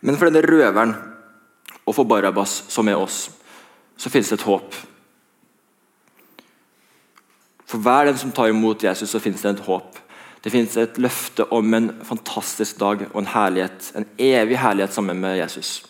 Men 0.00 0.18
for 0.18 0.28
denne 0.28 0.44
røveren 0.46 0.94
og 1.88 1.96
for 1.96 2.06
Barabas, 2.08 2.62
som 2.70 2.88
er 2.88 3.00
oss, 3.00 3.26
så 3.98 4.10
finnes 4.12 4.30
det 4.30 4.38
et 4.38 4.46
håp. 4.46 4.76
For 7.68 7.82
hver 7.84 8.08
den 8.08 8.18
som 8.20 8.32
tar 8.32 8.52
imot 8.52 8.84
Jesus, 8.84 9.10
så 9.10 9.20
finnes 9.20 9.42
det 9.44 9.56
et 9.56 9.66
håp. 9.66 9.98
Det 10.44 10.52
finnes 10.54 10.76
et 10.78 10.98
løfte 11.02 11.44
om 11.52 11.74
en 11.74 11.90
fantastisk 12.06 12.78
dag 12.80 13.02
og 13.10 13.18
en 13.20 13.32
herlighet, 13.32 13.90
en 13.98 14.06
evig 14.22 14.60
herlighet 14.62 14.94
sammen 14.94 15.18
med 15.20 15.40
Jesus. 15.40 15.82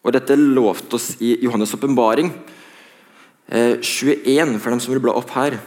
Og 0.00 0.14
Dette 0.16 0.38
lovte 0.38 0.96
oss 0.96 1.12
i 1.20 1.34
Johannes' 1.44 1.74
åpenbaring 1.76 2.32
eh, 3.52 3.76
21, 3.82 4.56
for 4.58 4.72
dem 4.72 4.80
som 4.80 4.94
vil 4.94 5.02
bla 5.04 5.12
opp 5.20 5.34
her. 5.36 5.58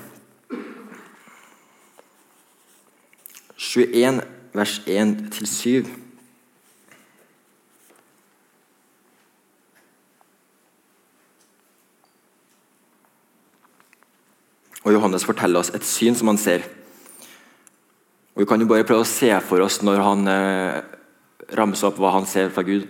21, 3.61 4.19
vers 4.53 4.79
1-7. 4.85 5.89
Og 14.83 14.91
Johannes 14.91 15.23
forteller 15.25 15.63
oss 15.63 15.71
et 15.73 15.85
syn 15.87 16.15
som 16.15 16.29
han 16.29 16.39
ser. 16.39 16.65
Og 18.33 18.43
Vi 18.43 18.49
kan 18.49 18.61
jo 18.61 18.67
bare 18.67 18.85
prøve 18.85 19.05
å 19.05 19.09
se 19.09 19.31
for 19.45 19.63
oss 19.63 19.79
når 19.85 20.03
han 20.03 20.27
eh, 20.29 20.81
ramser 21.55 21.89
opp 21.89 22.01
hva 22.01 22.13
han 22.17 22.27
ser 22.29 22.51
fra 22.53 22.65
Gud, 22.67 22.85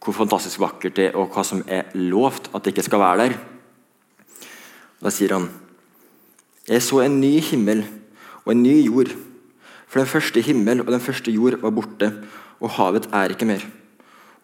hvor 0.00 0.16
fantastisk 0.16 0.60
vakkert 0.62 0.96
det 0.96 1.10
er, 1.10 1.16
og 1.16 1.32
hva 1.34 1.44
som 1.44 1.60
er 1.68 1.92
lovt 1.94 2.48
at 2.54 2.64
det 2.64 2.72
ikke 2.72 2.86
skal 2.88 3.02
være 3.02 3.26
der. 3.26 3.38
Da 5.00 5.12
sier 5.12 5.36
han 5.36 5.50
Jeg 6.68 6.82
så 6.84 7.00
en 7.02 7.20
ny 7.20 7.38
himmel 7.42 7.84
og 8.44 8.52
en 8.52 8.62
ny 8.62 8.76
jord. 8.84 9.12
For 9.90 9.98
den 9.98 10.08
første 10.08 10.42
himmel 10.46 10.84
og 10.84 10.92
den 10.94 11.02
første 11.02 11.32
jord 11.34 11.58
var 11.62 11.74
borte, 11.74 12.12
og 12.60 12.70
havet 12.76 13.08
er 13.10 13.34
ikke 13.34 13.48
mer. 13.48 13.64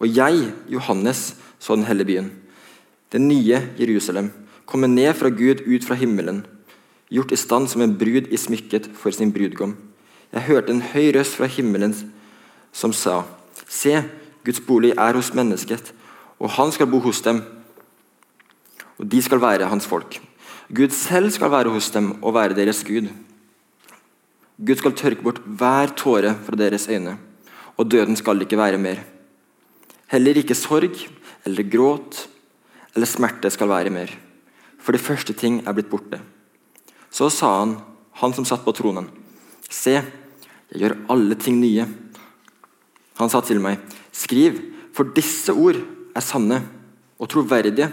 Og 0.03 0.11
jeg, 0.11 0.51
Johannes, 0.69 1.37
så 1.59 1.77
den 1.77 1.87
hellige 1.87 2.11
byen, 2.11 2.33
den 3.13 3.29
nye 3.29 3.63
Jerusalem, 3.79 4.33
komme 4.67 4.91
ned 4.91 5.15
fra 5.15 5.31
Gud 5.31 5.63
ut 5.63 5.87
fra 5.87 5.95
himmelen 5.95 6.43
gjort 7.13 7.33
i 7.33 7.39
stand 7.39 7.69
som 7.71 7.85
en 7.85 7.95
brud 7.99 8.27
i 8.33 8.39
smykket 8.39 8.89
for 8.99 9.15
sin 9.15 9.33
brudgom. 9.33 9.77
Jeg 10.33 10.47
hørte 10.49 10.75
en 10.75 10.83
høy 10.83 11.13
røst 11.15 11.39
fra 11.39 11.47
himmelen 11.47 11.95
som 12.73 12.93
sa:" 12.93 13.23
Se, 13.69 14.03
Guds 14.45 14.61
bolig 14.61 14.93
er 14.99 15.15
hos 15.15 15.33
mennesket, 15.35 15.93
og 16.39 16.51
han 16.51 16.73
skal 16.73 16.87
bo 16.87 16.99
hos 16.99 17.21
dem. 17.21 17.43
Og 18.99 19.11
de 19.11 19.23
skal 19.23 19.41
være 19.41 19.69
hans 19.69 19.87
folk. 19.87 20.21
Gud 20.75 20.91
selv 20.91 21.31
skal 21.31 21.51
være 21.51 21.71
hos 21.71 21.91
dem 21.91 22.23
og 22.23 22.35
være 22.35 22.55
deres 22.55 22.85
Gud. 22.85 23.09
Gud 24.57 24.81
skal 24.81 24.95
tørke 24.97 25.21
bort 25.21 25.43
hver 25.45 25.93
tåre 25.99 26.33
fra 26.47 26.57
deres 26.57 26.87
øyne, 26.89 27.19
og 27.77 27.91
døden 27.93 28.17
skal 28.17 28.41
ikke 28.41 28.57
være 28.57 28.81
mer. 28.81 29.03
Heller 30.09 30.39
ikke 30.41 30.57
sorg 30.57 30.97
eller 31.45 31.69
gråt 31.69 32.23
eller 32.95 33.11
smerte 33.11 33.51
skal 33.53 33.69
være 33.69 33.93
mer, 33.93 34.09
for 34.81 34.97
de 34.97 35.03
første 35.03 35.37
ting 35.37 35.61
er 35.67 35.77
blitt 35.77 35.91
borte. 35.93 36.23
Så 37.13 37.29
sa 37.29 37.59
han, 37.59 37.77
han 38.17 38.33
som 38.33 38.49
satt 38.49 38.65
på 38.65 38.73
tronen, 38.73 39.11
se, 39.69 39.99
jeg 40.73 40.81
gjør 40.81 40.97
alle 41.13 41.37
ting 41.37 41.61
nye. 41.61 41.85
Han 43.21 43.31
sa 43.33 43.43
til 43.45 43.61
meg, 43.61 43.83
skriv, 44.13 44.57
for 44.97 45.13
disse 45.13 45.53
ord 45.53 45.77
er 46.17 46.25
sanne 46.25 46.63
og 47.21 47.29
troverdige. 47.29 47.91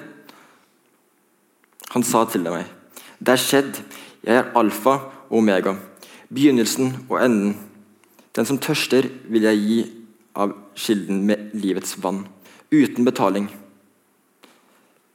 Han 1.92 2.08
sa 2.08 2.24
til 2.32 2.48
meg, 2.48 2.70
det 3.20 3.36
er 3.36 3.44
skjedd, 3.50 3.82
jeg 4.24 4.40
er 4.40 4.54
alfa 4.56 4.96
og 5.28 5.42
omega, 5.44 5.76
begynnelsen 6.34 6.96
og 7.10 7.20
enden. 7.24 7.56
Den 8.34 8.48
som 8.50 8.58
tørster, 8.58 9.08
vil 9.30 9.46
jeg 9.46 9.62
gi 9.62 9.80
av 10.36 10.56
kilden 10.76 11.22
med 11.30 11.52
livets 11.54 11.96
vann, 12.02 12.24
uten 12.74 13.06
betaling. 13.06 13.50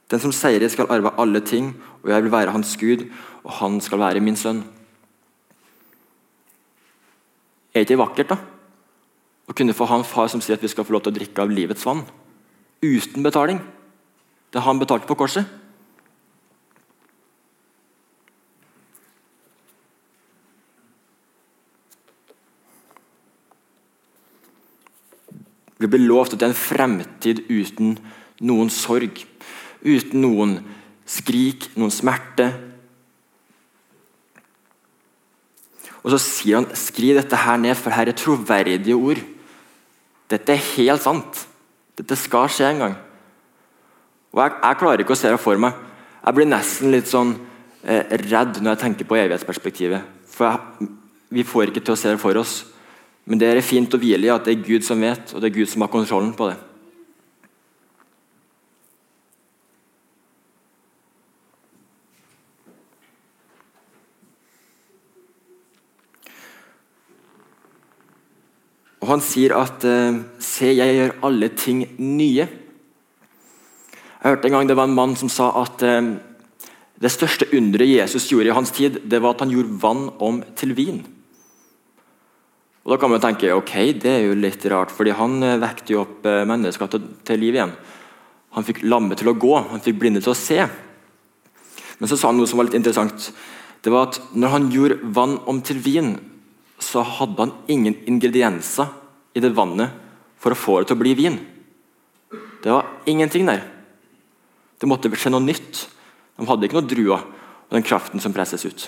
Den 0.09 0.21
som 0.23 0.33
seirer, 0.33 0.71
skal 0.71 0.89
arve 0.89 1.11
alle 1.21 1.41
ting, 1.45 1.73
og 2.01 2.09
jeg 2.13 2.23
vil 2.23 2.33
være 2.33 2.53
hans 2.55 2.77
Gud, 2.79 3.09
og 3.43 3.51
han 3.59 3.81
skal 3.83 3.99
være 4.01 4.23
min 4.23 4.39
sønn. 4.39 4.63
Er 7.73 7.83
det 7.83 7.91
ikke 7.91 8.01
vakkert, 8.01 8.31
da? 8.31 8.39
Å 9.49 9.55
kunne 9.57 9.75
få 9.75 9.85
ha 9.89 9.99
en 9.99 10.07
far 10.07 10.29
som 10.31 10.41
sier 10.41 10.57
at 10.57 10.63
vi 10.63 10.71
skal 10.71 10.85
få 10.85 10.95
lov 10.95 11.03
til 11.05 11.13
å 11.13 11.19
drikke 11.19 11.43
av 11.43 11.51
livets 11.53 11.85
vann. 11.85 12.05
Uten 12.81 13.25
betaling. 13.25 13.59
Det 14.49 14.61
har 14.61 14.71
han 14.71 14.81
betalt 14.81 15.05
på 15.09 15.17
korset. 15.19 15.45
Blir 25.79 26.03
lovt 26.03 26.35
at 26.35 26.41
det 26.41 26.49
er 26.49 26.53
en 26.53 26.59
fremtid 26.59 27.43
uten 27.47 27.95
noen 28.43 28.71
sorg, 28.71 29.21
uten 29.83 30.21
noen 30.21 30.57
skrik, 31.07 31.69
noen 31.79 31.93
smerte, 31.93 32.49
Og 36.03 36.13
så 36.13 36.19
sier 36.21 36.59
han 36.59 36.69
skriv 36.77 37.17
dette 37.19 37.37
her 37.37 37.59
ned, 37.59 37.75
for 37.77 37.93
her 37.93 38.09
er 38.09 38.17
troverdige 38.17 38.95
ord. 38.95 39.19
Dette 40.31 40.55
er 40.55 40.67
helt 40.77 41.03
sant. 41.03 41.43
Dette 41.99 42.15
skal 42.19 42.47
skje 42.51 42.69
en 42.69 42.83
gang. 42.85 42.95
Og 44.31 44.43
jeg, 44.43 44.55
jeg 44.61 44.79
klarer 44.79 45.03
ikke 45.03 45.15
å 45.17 45.19
se 45.19 45.31
det 45.33 45.41
for 45.41 45.59
meg. 45.59 45.75
Jeg 46.23 46.37
blir 46.37 46.49
nesten 46.49 46.93
litt 46.93 47.09
sånn 47.09 47.33
eh, 47.83 48.15
redd 48.29 48.61
når 48.61 48.75
jeg 48.75 48.81
tenker 48.85 49.09
på 49.09 49.19
evighetsperspektivet. 49.19 50.17
For 50.31 50.47
jeg, 50.47 50.89
Vi 51.29 51.45
får 51.45 51.69
ikke 51.69 51.83
til 51.85 51.93
å 51.93 51.99
se 51.99 52.13
det 52.13 52.21
for 52.21 52.37
oss. 52.39 52.63
Men 53.29 53.37
det 53.37 53.45
er 53.45 53.61
fint 53.61 53.93
å 53.93 53.99
hvile 54.01 54.25
i 54.25 54.31
at 54.33 54.47
det 54.47 54.55
er 54.55 54.65
Gud 54.65 54.85
som 54.85 55.03
vet, 55.05 55.35
og 55.35 55.41
det 55.41 55.51
er 55.51 55.59
Gud 55.59 55.69
som 55.69 55.83
har 55.85 55.91
kontrollen 55.93 56.31
på 56.33 56.49
det. 56.49 56.57
Og 68.99 69.11
Han 69.13 69.21
sier 69.21 69.53
at 69.57 69.85
eh, 69.85 70.17
'se, 70.39 70.73
jeg 70.73 70.95
gjør 70.97 71.15
alle 71.23 71.49
ting 71.49 71.85
nye'. 71.97 72.49
Jeg 74.19 74.25
hørte 74.25 74.45
en 74.49 74.51
gang 74.57 74.67
det 74.67 74.75
var 74.75 74.89
en 74.89 74.97
mann 74.97 75.15
som 75.15 75.29
sa 75.29 75.53
at 75.61 75.81
eh, 75.85 76.17
det 76.99 77.11
største 77.11 77.45
underet 77.53 77.93
Jesus 77.93 78.27
gjorde 78.27 78.49
i 78.49 78.57
hans 78.57 78.71
tid, 78.71 78.99
det 79.05 79.21
var 79.21 79.37
at 79.37 79.45
han 79.45 79.53
gjorde 79.53 79.81
vann 79.81 80.09
om 80.19 80.43
til 80.55 80.73
vin. 80.75 81.18
Og 82.89 82.95
Da 82.95 82.97
kan 82.97 83.11
man 83.13 83.21
tenke 83.21 83.53
ok, 83.53 83.73
det 84.01 84.09
er 84.09 84.23
jo 84.25 84.37
litt 84.41 84.63
rart, 84.65 84.89
fordi 84.89 85.13
han 85.13 85.37
eh, 85.45 85.59
vekte 85.61 85.93
jo 85.93 86.01
opp 86.01 86.25
mennesker 86.25 86.89
til, 86.89 87.03
til 87.21 87.37
liv 87.37 87.53
igjen. 87.53 87.75
Han 88.57 88.65
fikk 88.65 88.81
lamme 88.81 89.13
til 89.13 89.29
å 89.29 89.37
gå, 89.37 89.51
han 89.69 89.83
fikk 89.85 89.99
blinde 90.01 90.23
til 90.25 90.33
å 90.33 90.37
se. 90.37 90.57
Men 91.99 92.09
så 92.09 92.17
sa 92.17 92.31
han 92.31 92.39
noe 92.41 92.49
som 92.49 92.57
var 92.57 92.65
litt 92.65 92.79
interessant. 92.79 93.29
Det 93.85 93.93
var 93.93 94.09
at 94.09 94.17
Når 94.33 94.53
han 94.55 94.67
gjorde 94.73 94.97
vann 95.13 95.37
om 95.45 95.61
til 95.61 95.77
vin, 95.85 96.15
så 96.81 97.03
hadde 97.05 97.45
han 97.45 97.53
ingen 97.69 97.93
ingredienser 98.09 98.89
i 99.37 99.43
det 99.43 99.53
vannet 99.53 99.93
for 100.41 100.55
å 100.55 100.57
få 100.57 100.79
det 100.79 100.89
til 100.89 100.97
å 100.97 101.03
bli 101.03 101.13
vin. 101.13 101.37
Det 102.63 102.73
var 102.73 102.87
ingenting 103.05 103.45
der. 103.45 103.67
Det 104.79 104.89
måtte 104.89 105.11
skje 105.13 105.29
noe 105.29 105.45
nytt. 105.45 105.85
De 106.39 106.47
hadde 106.47 106.65
ikke 106.65 106.79
noe 106.79 106.89
druer 106.89 107.21
og 107.21 107.75
den 107.75 107.85
kraften 107.85 108.23
som 108.23 108.33
presses 108.33 108.65
ut. 108.65 108.87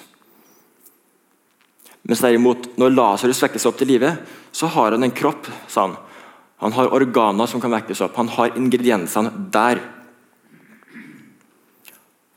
Mens 2.07 2.21
derimot, 2.23 2.71
når 2.81 2.93
Lasarus 2.95 3.41
vekkes 3.43 3.67
opp 3.69 3.77
til 3.79 3.91
live, 3.93 4.15
så 4.51 4.69
har 4.73 4.95
han 4.95 5.03
en 5.05 5.13
kropp. 5.13 5.47
sa 5.67 5.85
Han 5.85 5.97
Han 6.57 6.71
har 6.71 6.93
organer 6.93 7.47
som 7.47 7.61
kan 7.61 7.71
vekkes 7.71 8.01
opp. 8.01 8.15
Han 8.15 8.27
har 8.27 8.57
ingrediensene 8.57 9.31
der. 9.51 9.79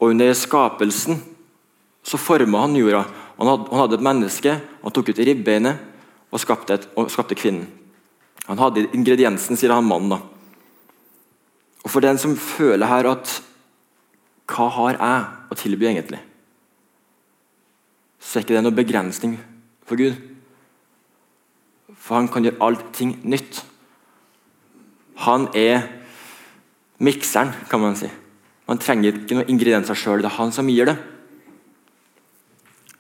Og 0.01 0.11
under 0.11 0.33
skapelsen 0.33 1.21
så 2.05 2.17
forma 2.17 2.61
han 2.61 2.77
jorda 2.77 3.05
han 3.37 3.49
hadde, 3.49 3.69
han 3.71 3.81
hadde, 3.81 3.95
et 3.95 4.05
menneske, 4.05 4.53
han 4.83 4.93
tok 4.95 5.09
ut 5.11 5.19
ribbeinet 5.19 5.81
og 6.31 6.41
skapte, 6.41 6.75
et, 6.75 6.85
og 6.95 7.11
skapte 7.11 7.35
kvinnen. 7.35 7.67
Han 8.47 8.61
hadde 8.61 8.85
ingrediensen, 8.95 9.57
sier 9.57 9.73
han 9.75 9.87
mannen. 9.89 10.15
da. 10.15 10.21
Og 11.83 11.91
For 11.91 12.05
den 12.05 12.19
som 12.19 12.37
føler 12.37 12.87
her 12.87 13.11
at 13.11 13.41
Hva 14.45 14.69
har 14.69 14.99
jeg 14.99 15.21
å 15.51 15.57
tilby, 15.57 15.87
egentlig? 15.89 16.21
Så 18.21 18.39
er 18.39 18.45
ikke 18.45 18.55
det 18.55 18.63
noen 18.67 18.77
begrensning 18.77 19.39
for 19.89 20.01
Gud. 20.01 20.17
For 21.95 22.19
han 22.19 22.29
kan 22.29 22.45
gjøre 22.45 22.61
allting 22.65 23.17
nytt. 23.25 23.63
Han 25.25 25.49
er 25.57 25.87
mikseren, 27.05 27.53
kan 27.71 27.83
man 27.83 27.97
si. 27.99 28.11
Man 28.69 28.81
trenger 28.81 29.13
ikke 29.13 29.39
noen 29.39 29.53
ingredienser 29.53 29.99
sjøl, 29.99 30.25
det 30.25 30.31
er 30.31 30.39
han 30.39 30.53
som 30.55 30.69
gir 30.73 30.89
det. 30.89 30.97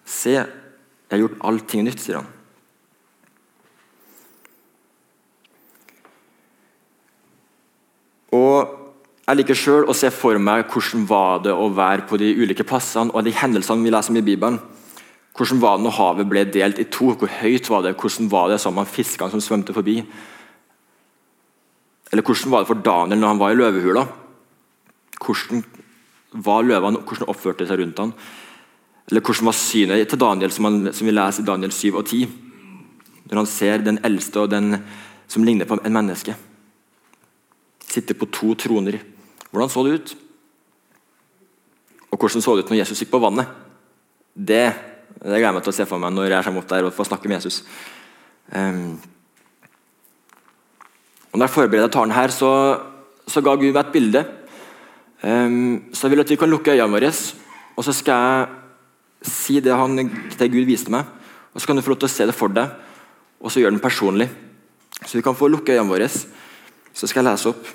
Se, 0.05 0.37
jeg 0.37 1.12
har 1.12 1.23
gjort 1.23 1.41
allting 1.49 1.87
nytt, 1.87 2.00
sier 2.05 2.21
han. 2.21 2.31
Og 8.35 8.81
Jeg 9.25 9.38
liker 9.38 9.57
sjøl 9.57 9.87
å 9.88 9.94
se 9.97 10.11
for 10.12 10.37
meg 10.37 10.66
hvordan 10.68 11.07
var 11.09 11.38
det 11.47 11.53
å 11.57 11.70
være 11.73 12.05
på 12.09 12.18
de 12.20 12.27
ulike 12.37 12.66
plassene 12.68 13.09
og 13.14 13.25
de 13.25 13.33
hendelsene 13.33 13.81
vi 13.81 13.92
leser 13.94 14.12
om 14.12 14.18
i 14.20 14.25
Bibelen. 14.27 14.59
Hvordan 15.35 15.61
var 15.62 15.79
det 15.79 15.87
når 15.87 15.97
havet 15.99 16.29
ble 16.31 16.44
delt 16.47 16.79
i 16.79 16.87
to? 16.87 17.11
Hvor 17.18 17.31
høyt 17.40 17.70
var 17.70 17.83
det? 17.83 17.97
Hvordan 17.99 18.31
var 18.31 18.53
det 18.53 18.61
sammen 18.62 18.85
med 18.85 18.92
fiskene 18.94 19.33
som 19.33 19.42
svømte 19.42 19.75
forbi? 19.75 19.99
Eller 22.12 22.23
hvordan 22.23 22.53
var 22.53 22.62
det 22.62 22.70
for 22.70 22.85
Daniel 22.87 23.18
når 23.18 23.33
han 23.33 23.40
var 23.42 23.55
i 23.55 23.59
løvehula? 23.59 24.05
Hvordan 25.18 25.64
var 26.47 26.66
løvene, 26.66 27.03
hvordan 27.03 27.31
oppførte 27.31 27.64
de 27.64 27.70
seg 27.70 27.81
rundt 27.81 28.03
han? 28.03 28.12
Eller 29.11 29.20
hvordan 29.20 29.51
var 29.51 29.59
synet 29.59 30.09
til 30.09 30.20
Daniel, 30.20 30.53
som, 30.55 30.68
han, 30.68 30.92
som 30.94 31.09
vi 31.09 31.14
leser 31.14 31.42
i 31.42 31.49
Daniel 31.49 31.75
7 31.75 31.88
og 31.92 32.05
10? 32.07 32.29
Når 33.25 33.40
han 33.40 33.51
ser 33.51 33.83
den 33.83 33.99
eldste 34.07 34.44
og 34.44 34.53
den 34.53 34.79
som 35.27 35.44
ligner 35.44 35.66
på 35.66 35.79
en 35.81 35.92
menneske. 35.92 36.37
Sitte 37.83 38.14
på 38.14 38.29
to 38.31 38.55
troner. 38.59 39.01
Hvordan 39.51 39.70
så 39.70 39.85
det 39.85 39.99
ut? 39.99 40.16
Og 42.11 42.18
hvordan 42.18 42.42
så 42.42 42.55
det 42.55 42.64
ut 42.64 42.73
når 42.73 42.83
Jesus 42.85 43.03
gikk 43.03 43.11
på 43.14 43.23
vannet? 43.23 43.51
Det, 44.35 44.66
det 45.22 45.31
gleder 45.31 45.46
jeg 45.46 45.57
meg 45.57 45.64
til 45.64 45.72
å 45.72 45.77
se 45.77 45.87
for 45.88 46.03
meg 46.03 46.12
når 46.12 46.35
jeg 46.35 46.46
kommer 46.46 46.64
opp 46.64 46.70
der 46.70 46.87
og 46.88 46.94
får 46.96 47.09
snakke 47.09 47.31
med 47.31 47.38
Jesus. 47.38 47.62
Um, 48.53 48.98
og 51.33 51.38
når 51.38 51.46
jeg 51.46 51.55
forbereder 51.55 51.92
talen 51.92 52.14
her, 52.14 52.35
så, 52.35 52.50
så, 53.27 53.40
ga 53.40 53.55
Gud 53.57 53.70
meg 53.70 53.81
et 53.81 53.94
bilde. 53.94 54.24
Um, 55.22 55.87
så 55.94 56.07
jeg 56.07 56.14
vil 56.14 56.24
at 56.24 56.35
vi 56.35 56.38
kan 56.38 56.53
lukke 56.53 56.74
øynene 56.74 56.92
våre, 56.98 57.12
og 57.74 57.87
så 57.87 57.96
skal 57.96 58.29
jeg 58.29 58.61
Si 59.24 59.57
det, 59.64 59.72
han, 59.72 59.96
det 59.96 60.50
Gud 60.53 60.66
viste 60.68 60.92
meg, 60.92 61.09
og 61.55 61.62
så 61.62 61.64
kan 61.64 61.79
du 61.79 61.81
få 61.81 61.94
lov 61.94 62.03
til 62.03 62.11
å 62.11 62.12
se 62.12 62.27
det 62.29 62.35
for 62.37 62.53
deg, 62.53 62.74
og 63.40 63.48
så 63.48 63.62
gjøre 63.62 63.72
den 63.72 63.81
personlig. 63.81 64.27
Så 65.00 65.16
vi 65.16 65.22
kan 65.24 65.37
få 65.38 65.48
lukke 65.48 65.72
øynene 65.72 65.88
våre. 65.88 66.11
Så 66.92 67.09
skal 67.09 67.22
jeg 67.22 67.31
lese 67.31 67.48
opp. 67.48 67.70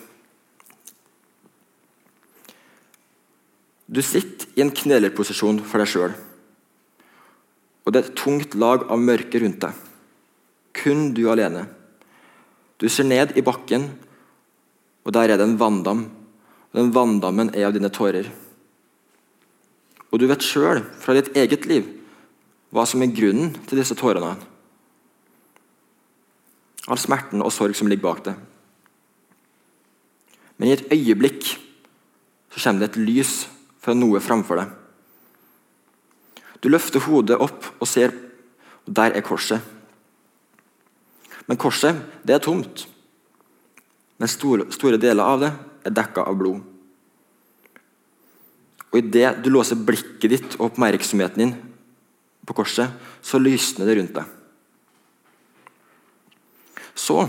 Du 3.89 4.01
sitter 4.05 4.45
i 4.53 4.61
en 4.61 4.69
knelerposisjon 4.69 5.63
for 5.65 5.81
deg 5.81 5.89
sjøl. 5.89 6.13
Og 7.89 7.93
det 7.95 8.03
er 8.03 8.07
et 8.11 8.19
tungt 8.21 8.53
lag 8.53 8.83
av 8.85 9.01
mørke 9.01 9.39
rundt 9.41 9.63
deg. 9.63 9.77
Kun 10.77 11.07
du 11.17 11.23
alene. 11.33 11.63
Du 12.77 12.85
ser 12.85 13.07
ned 13.09 13.33
i 13.33 13.41
bakken, 13.41 13.87
og 15.01 15.15
der 15.15 15.33
er 15.33 15.39
det 15.41 15.47
en 15.49 15.57
vanndam. 15.57 16.03
Den 16.77 16.91
vanndammen 16.93 17.49
er 17.57 17.65
av 17.65 17.73
dine 17.73 17.89
tårer. 17.89 18.29
Og 20.13 20.21
du 20.21 20.27
vet 20.29 20.45
sjøl 20.45 20.83
fra 21.01 21.15
ditt 21.17 21.33
eget 21.33 21.65
liv 21.65 21.87
hva 22.69 22.85
som 22.85 23.01
er 23.01 23.09
grunnen 23.09 23.55
til 23.65 23.81
disse 23.81 23.97
tårene. 23.97 24.35
All 26.85 27.01
smerten 27.01 27.41
og 27.41 27.49
sorg 27.53 27.73
som 27.73 27.89
ligger 27.89 28.05
bak 28.05 28.21
det. 28.27 28.35
Men 30.61 30.69
i 30.69 30.75
et 30.77 30.85
øyeblikk 30.93 31.55
så 32.53 32.61
kommer 32.61 32.85
det 32.85 32.91
et 32.91 33.01
lys 33.01 33.33
fra 33.81 33.97
noe 33.97 34.21
framfor 34.21 34.61
deg. 34.61 34.77
Du 36.59 36.69
løfter 36.69 37.03
hodet 37.05 37.39
opp 37.39 37.67
og 37.79 37.87
ser, 37.87 38.13
og 38.85 38.95
der 38.95 39.15
er 39.15 39.25
korset. 39.25 39.63
Men 41.47 41.57
korset, 41.57 41.97
det 42.23 42.35
er 42.35 42.43
tomt. 42.43 42.85
Men 44.19 44.31
store, 44.31 44.67
store 44.75 44.99
deler 45.01 45.23
av 45.23 45.39
det 45.41 45.53
er 45.87 45.95
dekka 45.95 46.25
av 46.27 46.35
blod. 46.37 46.59
Og 48.89 48.97
Idet 48.99 49.39
du 49.43 49.51
låser 49.53 49.79
blikket 49.79 50.31
ditt 50.33 50.57
og 50.57 50.71
oppmerksomheten 50.71 51.43
din 51.43 51.55
på 52.49 52.55
korset, 52.57 52.89
så 53.21 53.37
lysner 53.41 53.85
det 53.85 53.95
rundt 53.99 54.17
deg. 54.17 54.35
Så 56.97 57.21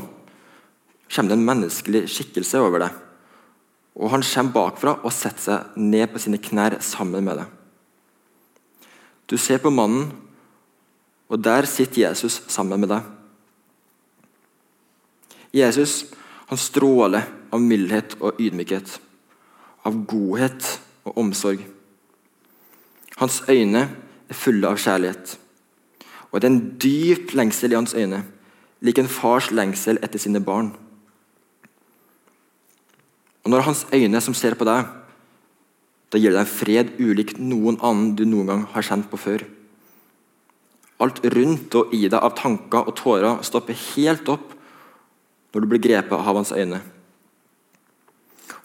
kommer 1.11 1.31
det 1.31 1.37
en 1.37 1.47
menneskelig 1.47 2.05
skikkelse 2.11 2.63
over 2.65 2.87
deg. 2.87 2.99
Og 4.01 4.11
Han 4.11 4.25
kommer 4.25 4.57
bakfra 4.57 4.97
og 5.05 5.13
setter 5.13 5.43
seg 5.45 5.81
ned 5.81 6.09
på 6.11 6.23
sine 6.23 6.41
knær 6.41 6.79
sammen 6.85 7.27
med 7.27 7.43
deg. 7.43 7.60
Du 9.31 9.39
ser 9.39 9.63
på 9.63 9.71
mannen, 9.71 10.11
og 11.31 11.39
der 11.39 11.69
sitter 11.71 12.09
Jesus 12.09 12.41
sammen 12.51 12.81
med 12.83 12.91
deg. 12.91 13.05
Jesus 15.55 16.03
han 16.51 16.59
stråler 16.59 17.29
av 17.55 17.63
mildhet 17.63 18.17
og 18.19 18.41
ydmykhet, 18.43 18.97
av 19.87 20.01
godhet 20.11 20.67
og 21.07 21.21
omsorg. 21.23 21.63
Hans 23.21 23.43
øyne 23.47 23.85
er 24.31 24.39
fulle 24.39 24.67
av 24.67 24.81
kjærlighet. 24.83 25.37
Og 26.31 26.41
det 26.41 26.49
er 26.49 26.55
en 26.55 26.63
dyp 26.83 27.35
lengsel 27.39 27.71
i 27.71 27.79
hans 27.79 27.95
øyne, 27.95 28.25
lik 28.83 28.99
en 28.99 29.11
fars 29.11 29.51
lengsel 29.55 30.01
etter 30.03 30.19
sine 30.19 30.43
barn. 30.43 30.73
Og 33.45 33.51
Når 33.51 33.67
hans 33.67 33.87
øyne 33.95 34.21
som 34.21 34.35
ser 34.35 34.55
på 34.59 34.67
deg, 34.67 34.87
da 36.11 36.19
gir 36.19 36.35
det 36.35 36.41
deg 36.41 36.51
fred 36.51 36.93
ulikt 36.99 37.39
noen 37.39 37.79
annen 37.79 38.15
du 38.19 38.25
noen 38.27 38.51
gang 38.51 38.63
har 38.73 38.87
kjent 38.87 39.07
på 39.11 39.19
før. 39.21 39.45
Alt 41.01 41.23
rundt 41.33 41.75
og 41.79 41.95
i 41.97 42.03
deg 42.09 42.19
av 42.19 42.35
tanker 42.39 42.85
og 42.85 42.97
tårer 42.99 43.45
stopper 43.47 43.79
helt 43.95 44.29
opp 44.29 44.57
når 45.55 45.63
du 45.63 45.69
blir 45.71 45.83
grepet 45.83 46.17
av 46.19 46.37
hans 46.37 46.53
øyne. 46.53 46.81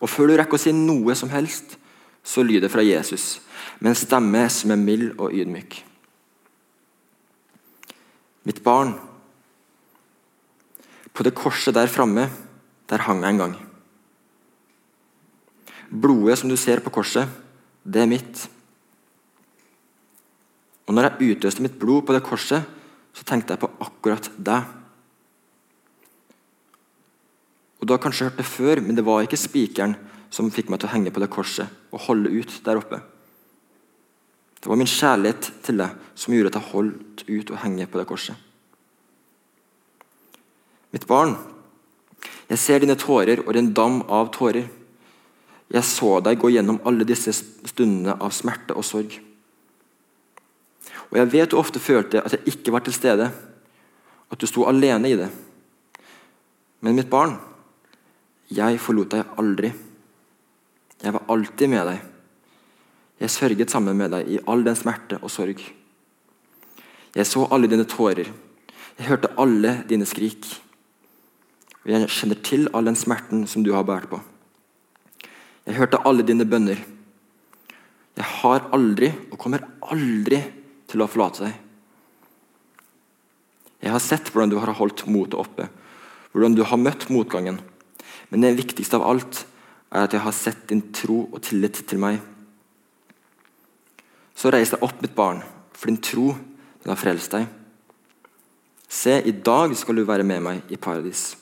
Og 0.01 0.10
før 0.12 0.29
du 0.29 0.38
rekker 0.38 0.58
å 0.58 0.62
si 0.62 0.73
noe 0.75 1.15
som 1.17 1.31
helst, 1.31 1.77
så 2.25 2.43
lyder 2.43 2.65
det 2.65 2.73
fra 2.73 2.84
Jesus, 2.84 3.39
med 3.79 3.93
en 3.93 3.99
stemme 3.99 4.41
som 4.49 4.73
er 4.73 4.81
mild 4.81 5.13
og 5.21 5.34
ydmyk. 5.34 5.77
Mitt 8.45 8.62
barn, 8.65 8.95
på 11.13 11.23
det 11.25 11.34
korset 11.38 11.77
der 11.77 11.89
framme, 11.89 12.27
der 12.89 13.05
hang 13.05 13.21
jeg 13.23 13.36
en 13.36 13.41
gang. 13.45 13.55
Blodet 16.01 16.39
som 16.41 16.51
du 16.51 16.58
ser 16.60 16.81
på 16.84 16.93
korset, 16.93 17.29
det 17.86 18.01
er 18.03 18.10
mitt. 18.10 18.47
Og 20.86 20.93
når 20.93 21.08
jeg 21.08 21.36
utøste 21.36 21.63
mitt 21.65 21.77
blod 21.79 22.05
på 22.05 22.15
det 22.15 22.23
korset, 22.25 22.65
så 23.15 23.23
tenkte 23.25 23.55
jeg 23.55 23.63
på 23.63 23.71
akkurat 23.86 24.29
deg. 24.38 24.67
Og 27.79 27.88
Du 27.88 27.93
har 27.93 28.01
kanskje 28.01 28.27
hørt 28.29 28.39
det 28.41 28.49
før, 28.49 28.81
men 28.81 28.97
det 28.97 29.05
var 29.05 29.23
ikke 29.23 29.39
spikeren 29.39 29.95
som 30.34 30.51
fikk 30.51 30.71
meg 30.71 30.81
til 30.81 30.89
å 30.89 30.93
henge 30.95 31.13
på 31.13 31.21
det 31.21 31.29
korset 31.31 31.69
og 31.93 32.08
holde 32.08 32.31
ut 32.34 32.53
der 32.65 32.79
oppe. 32.79 32.99
Det 34.60 34.71
var 34.71 34.79
min 34.81 34.89
kjærlighet 34.89 35.51
til 35.63 35.77
deg 35.77 35.99
som 36.17 36.34
gjorde 36.34 36.49
at 36.49 36.58
jeg 36.58 36.71
holdt 36.71 37.23
ut 37.29 37.51
og 37.53 37.60
henge 37.62 37.86
på 37.86 37.99
det 38.01 38.08
korset. 38.10 38.34
Mitt 40.95 41.05
barn, 41.05 41.36
jeg 42.49 42.62
ser 42.62 42.81
dine 42.81 42.97
tårer 42.97 43.43
og 43.45 43.53
din 43.53 43.69
dam 43.77 43.99
av 44.10 44.31
tårer. 44.34 44.65
Jeg 45.73 45.88
så 45.88 46.19
deg 46.23 46.39
gå 46.39 46.51
gjennom 46.54 46.82
alle 46.86 47.08
disse 47.08 47.34
stundene 47.34 48.15
av 48.21 48.34
smerte 48.36 48.75
og 48.78 48.86
sorg. 48.86 49.15
Og 51.10 51.17
jeg 51.19 51.32
vet 51.34 51.51
du 51.51 51.58
ofte 51.60 51.82
følte 51.82 52.21
at 52.21 52.36
jeg 52.36 52.54
ikke 52.54 52.73
var 52.75 52.86
til 52.86 52.95
stede, 52.95 53.30
at 54.32 54.41
du 54.41 54.47
sto 54.49 54.65
alene 54.69 55.10
i 55.10 55.17
det. 55.19 55.30
Men 56.86 56.97
mitt 56.97 57.10
barn, 57.10 57.38
jeg 58.54 58.82
forlot 58.82 59.13
deg 59.15 59.38
aldri. 59.41 59.71
Jeg 61.01 61.13
var 61.15 61.25
alltid 61.34 61.71
med 61.71 61.89
deg. 61.89 62.04
Jeg 63.21 63.32
sørget 63.32 63.71
sammen 63.71 63.97
med 63.97 64.12
deg 64.13 64.30
i 64.30 64.41
all 64.51 64.63
den 64.65 64.78
smerte 64.78 65.17
og 65.21 65.32
sorg. 65.32 65.62
Jeg 67.15 67.28
så 67.30 67.45
alle 67.47 67.69
dine 67.71 67.88
tårer. 67.88 68.30
Jeg 68.99 69.08
hørte 69.08 69.34
alle 69.39 69.80
dine 69.89 70.06
skrik. 70.08 70.45
Og 71.86 71.91
jeg 71.93 72.10
kjenner 72.12 72.41
til 72.43 72.67
all 72.73 72.89
den 72.89 72.97
smerten 72.99 73.45
som 73.47 73.63
du 73.63 73.71
har 73.73 73.86
båret 73.88 74.10
på. 74.12 74.19
Jeg 75.65 75.80
hørte 75.80 76.01
alle 76.06 76.25
dine 76.25 76.45
bønner. 76.45 76.78
Jeg 78.15 78.28
har 78.39 78.67
aldri, 78.75 79.10
og 79.32 79.39
kommer 79.41 79.65
aldri 79.84 80.39
til 80.89 81.01
å 81.04 81.10
forlate 81.10 81.47
deg. 81.47 81.56
Jeg 83.86 83.93
har 83.93 84.01
sett 84.01 84.32
hvordan 84.32 84.54
du 84.54 84.60
har 84.62 84.71
holdt 84.78 85.04
motet 85.12 85.38
oppe, 85.38 85.67
hvordan 86.32 86.56
du 86.58 86.63
har 86.65 86.82
møtt 86.82 87.10
motgangen. 87.13 87.60
Men 88.30 88.45
det 88.45 88.56
viktigste 88.58 88.97
av 88.97 89.06
alt 89.10 89.43
er 89.91 90.06
at 90.06 90.15
jeg 90.15 90.23
har 90.25 90.36
sett 90.36 90.63
din 90.71 90.82
tro 90.95 91.25
og 91.28 91.41
tillit 91.45 91.82
til 91.89 92.01
meg. 92.01 92.21
Så 94.36 94.51
reis 94.51 94.73
deg 94.73 94.84
opp, 94.84 94.97
mitt 95.01 95.15
barn, 95.15 95.43
for 95.75 95.91
din 95.91 96.01
tro 96.01 96.34
den 96.84 96.91
har 96.91 96.99
frelst 96.99 97.36
deg. 97.36 97.47
Se, 98.86 99.17
i 99.21 99.34
dag 99.34 99.73
skal 99.78 99.97
du 99.97 100.06
være 100.08 100.25
med 100.28 100.43
meg 100.45 100.73
i 100.73 100.80
paradis. 100.80 101.34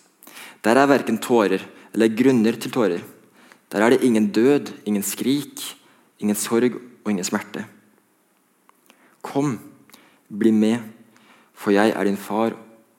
Der 0.63 0.79
er 0.79 0.89
verken 0.89 1.19
tårer 1.21 1.63
eller 1.93 2.15
grunner 2.15 2.55
til 2.57 2.71
tårer. 2.73 3.03
Der 3.73 3.81
er 3.81 3.89
det 3.89 4.03
ingen 4.05 4.29
død, 4.31 4.69
ingen 4.85 5.03
skrik, 5.03 5.57
ingen 6.19 6.35
sorg 6.35 6.75
og 7.03 7.09
ingen 7.09 7.25
smerte. 7.25 7.65
Kom, 9.25 9.57
bli 10.29 10.51
med, 10.51 10.77
for 11.53 11.73
jeg 11.73 11.89
er 11.89 12.03
din 12.05 12.17
far, 12.17 12.53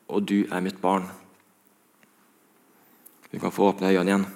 og 0.09 0.27
du 0.29 0.43
er 0.51 0.61
mitt 0.61 0.81
barn. 0.83 1.07
Du 3.31 3.39
kan 3.39 3.53
få 3.53 3.69
åpne 3.71 3.93
øynene 3.93 4.11
igjen. 4.11 4.27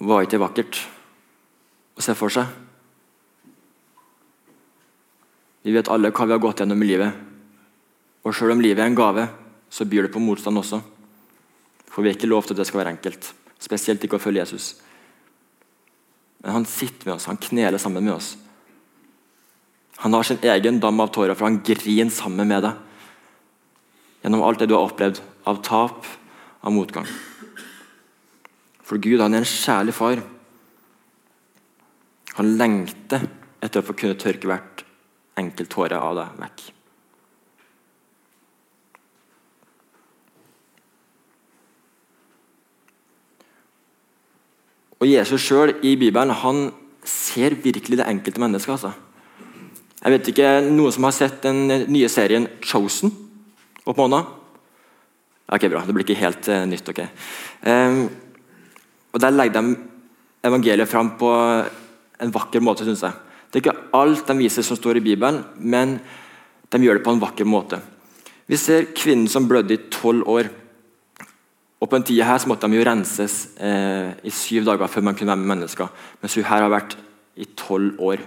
Var 0.00 0.24
ikke 0.24 0.40
vakkert 0.40 0.80
å 1.96 2.04
se 2.04 2.16
for 2.16 2.32
seg? 2.32 2.48
Vi 5.64 5.76
vet 5.76 5.92
alle 5.92 6.12
hva 6.12 6.24
vi 6.24 6.36
har 6.36 6.40
gått 6.40 6.64
gjennom 6.64 6.82
i 6.84 6.88
livet. 6.88 7.12
Og 8.24 8.32
selv 8.32 8.56
om 8.56 8.64
livet 8.64 8.80
er 8.80 8.88
en 8.88 8.96
gave, 8.96 9.28
så 9.68 9.84
byr 9.84 10.08
det 10.08 10.12
på 10.12 10.24
motstand 10.24 10.60
også. 10.60 10.80
For 11.94 12.02
vi 12.02 12.10
er 12.10 12.18
ikke 12.18 12.30
lovt 12.30 12.50
at 12.50 12.58
det 12.58 12.66
skal 12.66 12.82
være 12.82 12.96
enkelt. 12.96 13.28
Spesielt 13.62 14.02
ikke 14.02 14.18
å 14.18 14.22
følge 14.22 14.42
Jesus. 14.42 14.72
Men 16.42 16.58
han 16.58 16.66
sitter 16.68 17.06
med 17.06 17.14
oss, 17.14 17.28
han 17.30 17.38
kneler 17.40 17.78
sammen 17.80 18.04
med 18.04 18.16
oss. 18.16 18.34
Han 20.02 20.12
har 20.12 20.26
sin 20.26 20.42
egen 20.42 20.80
dam 20.82 20.98
av 21.00 21.12
tårer, 21.14 21.36
for 21.38 21.46
han 21.46 21.62
griner 21.64 22.10
sammen 22.12 22.50
med 22.50 22.66
deg. 22.66 22.82
Gjennom 24.24 24.42
alt 24.42 24.60
det 24.60 24.68
du 24.68 24.74
har 24.74 24.88
opplevd 24.88 25.22
av 25.48 25.62
tap, 25.64 26.04
av 26.64 26.74
motgang. 26.74 27.06
For 28.84 29.00
Gud 29.00 29.22
han 29.22 29.36
er 29.36 29.44
en 29.44 29.48
kjærlig 29.48 29.94
far. 29.96 30.20
Han 32.34 32.56
lengter 32.58 33.28
etter 33.62 33.80
å 33.80 33.86
få 33.86 33.96
kunne 33.96 34.18
tørke 34.20 34.50
hvert 34.50 34.84
enkelt 35.40 35.70
tåre 35.72 36.00
av 36.02 36.18
deg 36.18 36.40
vekk. 36.42 36.64
Og 45.04 45.10
Jesus 45.10 45.42
sjøl 45.44 45.74
i 45.84 45.98
Bibelen 46.00 46.32
han 46.32 46.70
ser 47.04 47.52
virkelig 47.60 47.98
det 48.00 48.06
enkelte 48.08 48.40
mennesket. 48.40 48.72
altså. 48.72 48.92
Jeg 50.00 50.12
vet 50.14 50.30
ikke, 50.32 50.48
Noen 50.64 50.92
som 50.92 51.04
har 51.04 51.12
sett 51.12 51.42
den 51.44 51.66
nye 51.92 52.08
serien 52.08 52.46
Chosen 52.64 53.12
opp 53.84 54.00
måneden? 54.00 54.24
Ok, 55.44 55.66
bra. 55.68 55.82
Det 55.84 55.92
blir 55.92 56.06
ikke 56.06 56.22
helt 56.22 56.48
uh, 56.48 56.64
nytt. 56.64 56.88
ok. 56.88 57.02
Um, 57.68 58.08
og 59.12 59.20
Der 59.20 59.36
legger 59.36 59.60
de 59.60 59.76
evangeliet 60.48 60.88
fram 60.88 61.18
på 61.20 61.28
en 62.24 62.32
vakker 62.32 62.64
måte, 62.64 62.88
syns 62.88 63.04
jeg. 63.04 63.12
Det 63.52 63.60
er 63.60 63.64
ikke 63.66 63.88
alt 63.92 64.24
de 64.26 64.38
viser 64.40 64.64
som 64.64 64.80
står 64.80 65.02
i 65.02 65.04
Bibelen, 65.04 65.44
men 65.60 65.98
de 66.72 66.80
gjør 66.80 66.96
det 66.96 67.04
på 67.04 67.12
en 67.12 67.20
vakker 67.20 67.44
måte. 67.44 67.82
Vi 68.48 68.56
ser 68.56 68.88
kvinnen 68.96 69.28
som 69.28 69.44
blødde 69.48 69.76
i 69.76 69.84
tolv 69.92 70.24
år. 70.32 70.48
Og 71.82 71.90
På 71.90 71.96
en 71.96 72.06
tid 72.06 72.22
her 72.24 72.38
så 72.38 72.48
måtte 72.48 72.68
de 72.70 72.78
jo 72.78 72.84
renses 72.86 73.48
eh, 73.60 74.14
i 74.24 74.30
syv 74.32 74.64
dager 74.64 74.88
før 74.88 75.04
man 75.04 75.16
kunne 75.16 75.34
være 75.34 75.42
med 75.42 75.50
mennesker. 75.56 75.90
Mens 76.22 76.34
hun 76.38 76.46
her 76.48 76.64
har 76.64 76.72
vært 76.72 76.96
i 77.36 77.48
tolv 77.58 78.00
år. 78.00 78.22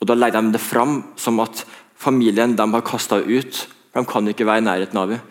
Og 0.00 0.08
Da 0.08 0.14
legger 0.14 0.42
de 0.42 0.52
det 0.52 0.60
fram 0.60 0.98
som 1.16 1.40
at 1.40 1.64
familien 1.96 2.56
de 2.56 2.66
har 2.74 2.84
kasta 2.84 3.22
ut, 3.22 3.68
de 3.94 4.04
kan 4.04 4.28
ikke 4.28 4.46
være 4.46 4.60
i 4.60 4.66
nærheten 4.66 4.98
av 4.98 5.08
henne. 5.08 5.22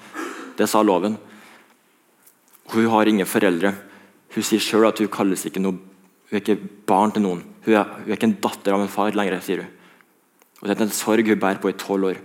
Det 0.57 0.69
sa 0.69 0.81
loven. 0.81 1.17
Hun 2.73 2.89
har 2.89 3.09
ingen 3.09 3.27
foreldre. 3.27 3.73
Hun 4.33 4.45
sier 4.45 4.61
sjøl 4.63 4.87
at 4.87 4.99
hun 5.01 5.11
kalles 5.13 5.45
ikke 5.45 5.61
noe, 5.61 5.77
hun 6.29 6.37
er 6.37 6.41
ikke 6.41 6.69
barn 6.89 7.11
til 7.13 7.25
noen. 7.25 7.43
Hun 7.65 7.75
er, 7.75 7.89
hun 7.99 8.07
er, 8.07 8.15
ikke 8.15 8.29
en 8.31 8.39
datter 8.41 8.73
av 8.73 8.81
en 8.81 8.91
far 8.91 9.13
lenger, 9.13 9.37
sier 9.43 9.65
hun. 9.65 9.73
Og 10.61 10.69
Det 10.69 10.77
er 10.77 10.85
en 10.85 10.95
sorg 10.95 11.27
hun 11.27 11.39
bærer 11.39 11.61
på 11.61 11.69
i 11.69 11.77
tolv 11.77 12.09
år. 12.13 12.21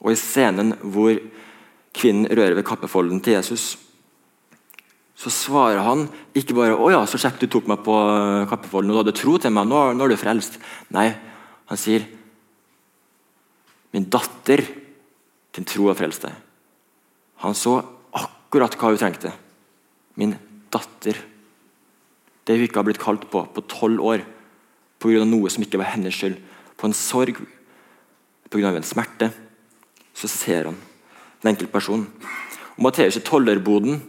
Og 0.00 0.12
I 0.12 0.18
scenen 0.18 0.72
hvor 0.80 1.12
kvinnen 1.96 2.30
rører 2.30 2.54
ved 2.54 2.66
kappefolden 2.66 3.20
til 3.22 3.36
Jesus, 3.38 3.74
så 5.20 5.28
svarer 5.28 5.82
han 5.84 6.06
ikke 6.32 6.54
bare 6.56 6.76
'Å 6.78 6.90
ja, 6.90 7.00
så 7.04 7.20
kjekt 7.20 7.40
du 7.40 7.46
tok 7.46 7.66
meg 7.68 7.82
på 7.84 7.92
eh, 7.92 8.48
Kappefolden 8.48 8.90
og 8.90 8.94
du 8.94 9.00
hadde 9.02 9.18
tro 9.20 9.36
til 9.36 9.52
meg. 9.52 9.68
Nå, 9.68 9.92
nå 9.92 10.04
er 10.04 10.08
du 10.08 10.16
frelst.' 10.16 10.56
Nei, 10.90 11.12
han 11.68 11.76
sier 11.76 12.06
'Min 13.92 14.08
datter, 14.08 14.64
din 15.52 15.64
tro 15.64 15.88
har 15.88 15.98
frelst 15.98 16.22
deg'. 16.22 16.32
Han 17.44 17.54
så 17.54 17.84
akkurat 18.14 18.76
hva 18.78 18.92
hun 18.94 18.96
trengte. 18.96 19.32
Min 20.16 20.38
datter. 20.72 21.16
Det 22.46 22.56
hun 22.56 22.64
ikke 22.64 22.80
har 22.80 22.88
blitt 22.88 23.02
kalt 23.02 23.30
på 23.30 23.44
på 23.52 23.68
tolv 23.68 24.00
år 24.00 24.24
pga. 25.00 25.24
noe 25.24 25.50
som 25.50 25.62
ikke 25.62 25.78
var 25.78 25.92
hennes 25.92 26.14
skyld. 26.14 26.38
På 26.78 26.86
en 26.86 26.94
sorg, 26.94 27.36
pga. 28.48 28.76
en 28.76 28.82
smerte. 28.82 29.32
Så 30.14 30.28
ser 30.28 30.64
han 30.64 30.89
den 31.42 31.52
enkelte 31.52 31.72
personen. 31.72 32.06
Matteus 32.80 33.16
i 33.16 33.24
tollerboden 33.24 34.00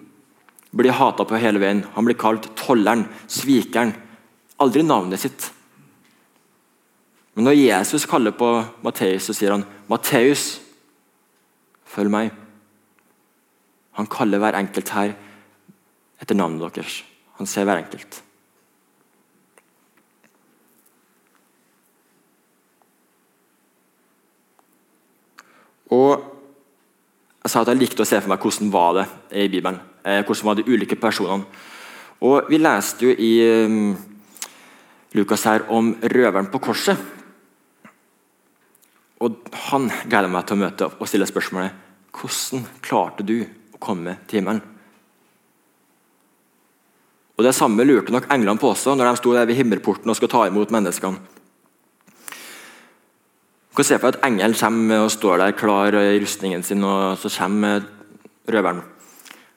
blir 0.72 0.96
hata 0.96 1.26
på 1.28 1.40
hele 1.40 1.60
veien. 1.60 1.84
Han 1.96 2.08
blir 2.08 2.20
kalt 2.20 2.48
tolleren, 2.60 3.06
svikeren. 3.28 3.94
Aldri 4.62 4.84
navnet 4.84 5.20
sitt. 5.20 5.50
Men 7.36 7.48
når 7.48 7.58
Jesus 7.58 8.06
kaller 8.06 8.36
på 8.36 8.50
Matteus, 8.84 9.26
så 9.28 9.34
sier 9.34 9.52
han 9.52 9.66
'Matteus, 9.88 10.60
følg 11.86 12.12
meg'. 12.12 12.32
Han 13.94 14.08
kaller 14.08 14.40
hver 14.40 14.56
enkelt 14.56 14.90
her 14.90 15.16
etter 16.22 16.36
navnet 16.36 16.76
deres. 16.76 17.04
Han 17.38 17.48
ser 17.48 17.66
hver 17.66 17.78
enkelt. 17.78 18.22
Og 25.92 26.41
sa 27.52 27.64
at 27.64 27.72
jeg 27.72 27.82
likte 27.82 28.06
å 28.06 28.08
se 28.08 28.20
for 28.22 28.32
meg 28.32 28.42
hvordan 28.42 28.72
var 28.74 28.96
det 28.98 29.06
i 29.44 29.50
Bibelen. 29.52 29.80
Eh, 30.04 30.22
hvordan 30.26 30.48
var 30.48 30.58
de 30.58 30.68
ulike 30.68 30.98
personene. 31.00 31.46
Og 32.22 32.50
Vi 32.50 32.60
leste 32.62 33.08
jo 33.08 33.16
i 33.18 33.32
um, 33.66 33.96
Lukas 35.18 35.44
her 35.50 35.66
om 35.74 35.96
røveren 36.02 36.52
på 36.52 36.62
korset. 36.62 36.98
Og 39.22 39.50
Han 39.70 39.90
gleder 40.06 40.30
meg 40.32 40.46
til 40.46 40.58
å 40.58 40.62
møte 40.64 40.92
og 40.92 41.10
stille 41.10 41.30
spørsmålet 41.30 41.88
hvordan 42.12 42.66
klarte 42.84 43.24
du 43.24 43.38
å 43.42 43.80
komme 43.80 44.18
til 44.28 44.42
himmelen? 44.42 44.62
Og 47.38 47.46
Det 47.48 47.56
samme 47.58 47.86
lurte 47.88 48.14
nok 48.14 48.28
englene 48.30 48.60
på 48.62 48.70
også 48.70 48.94
når 48.94 49.08
de 49.08 49.20
sto 49.22 49.32
der 49.34 49.48
ved 49.50 49.58
himmelporten 49.58 50.12
og 50.12 50.18
skulle 50.18 50.34
ta 50.34 50.44
imot 50.46 50.74
menneskene. 50.74 51.40
Du 53.82 53.86
se 53.88 53.98
for 53.98 54.14
at 54.14 54.20
engelen 54.22 54.54
kommer 54.54 55.00
og 55.02 55.10
står 55.10 55.40
der 55.42 55.56
klar 55.58 55.96
i 55.98 56.20
rustningen 56.22 56.62
sin, 56.62 56.84
og 56.86 57.18
så 57.18 57.32
kommer 57.34 57.82
røveren. 58.46 58.84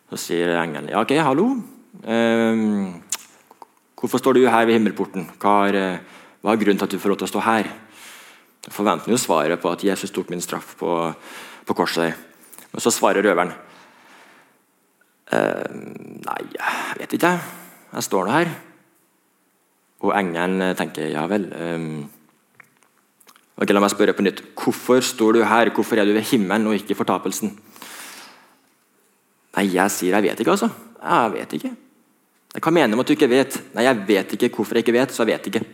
Så 0.09 0.17
sier 0.17 0.55
engelen 0.63 0.89
ja, 0.89 1.03
ok, 1.03 1.13
hallo. 1.21 1.45
Um, 2.09 3.03
hvorfor 4.01 4.23
står 4.23 4.33
du 4.33 4.47
her 4.49 4.65
ved 4.65 4.79
himmelporten? 4.79 5.29
Hva 5.37 5.69
er, 5.69 6.01
hva 6.41 6.55
er, 6.55 6.63
grunnen 6.63 6.81
til 6.81 6.89
at 6.89 6.97
du 6.97 7.03
får 7.03 7.13
lov 7.13 7.21
til 7.21 7.29
å 7.29 7.33
stå 7.35 7.45
her? 7.45 7.69
Jeg 8.65 8.73
forventer 8.73 9.13
jo 9.13 9.21
svaret 9.21 9.61
på 9.61 9.75
at 9.77 9.85
Jesus 9.85 10.17
tok 10.17 10.33
min 10.33 10.41
straff 10.41 10.73
på, 10.81 10.97
på 11.69 11.77
korset. 11.77 12.09
der. 12.09 12.67
Men 12.73 12.81
så 12.81 12.97
svarer 12.97 13.29
røveren. 13.29 13.53
Eh, 15.37 15.69
nei, 16.25 16.43
jeg 16.57 17.01
vet 17.05 17.21
ikke. 17.21 17.37
Jeg 17.93 18.09
står 18.09 18.25
nå 18.25 18.39
her. 18.41 18.57
Og 20.01 20.17
engelen 20.17 20.71
tenker 20.81 21.13
ja 21.13 21.29
vel. 21.29 21.51
Um, 21.53 22.07
ok, 23.59 23.71
La 23.73 23.83
meg 23.83 23.93
spørre 23.93 24.17
på 24.17 24.25
nytt. 24.27 24.43
Hvorfor 24.59 25.05
står 25.05 25.39
du 25.39 25.45
her? 25.45 25.71
Hvorfor 25.75 26.01
er 26.01 26.09
du 26.09 26.15
ved 26.17 26.27
himmelen 26.31 26.67
og 26.71 26.77
ikke 26.79 26.97
fortapelsen? 26.99 27.55
Nei, 29.55 29.69
jeg 29.71 29.95
sier 29.95 30.17
jeg 30.17 30.27
vet 30.27 30.43
ikke, 30.43 30.57
altså. 30.57 30.71
Jeg 31.05 31.33
vet 31.37 31.57
ikke. 31.59 31.73
Hva 32.55 32.71
mener 32.71 32.93
du 32.93 32.99
med 32.99 33.05
at 33.05 33.11
du 33.11 33.17
ikke 33.17 33.31
vet? 33.31 33.57
Nei, 33.75 33.87
jeg 33.87 34.05
vet 34.09 34.37
ikke 34.37 34.53
hvorfor 34.57 34.79
jeg 34.79 34.87
ikke 34.87 34.99
vet, 34.99 35.15
så 35.15 35.25
jeg 35.25 35.35
vet 35.35 35.49
ikke. 35.51 35.65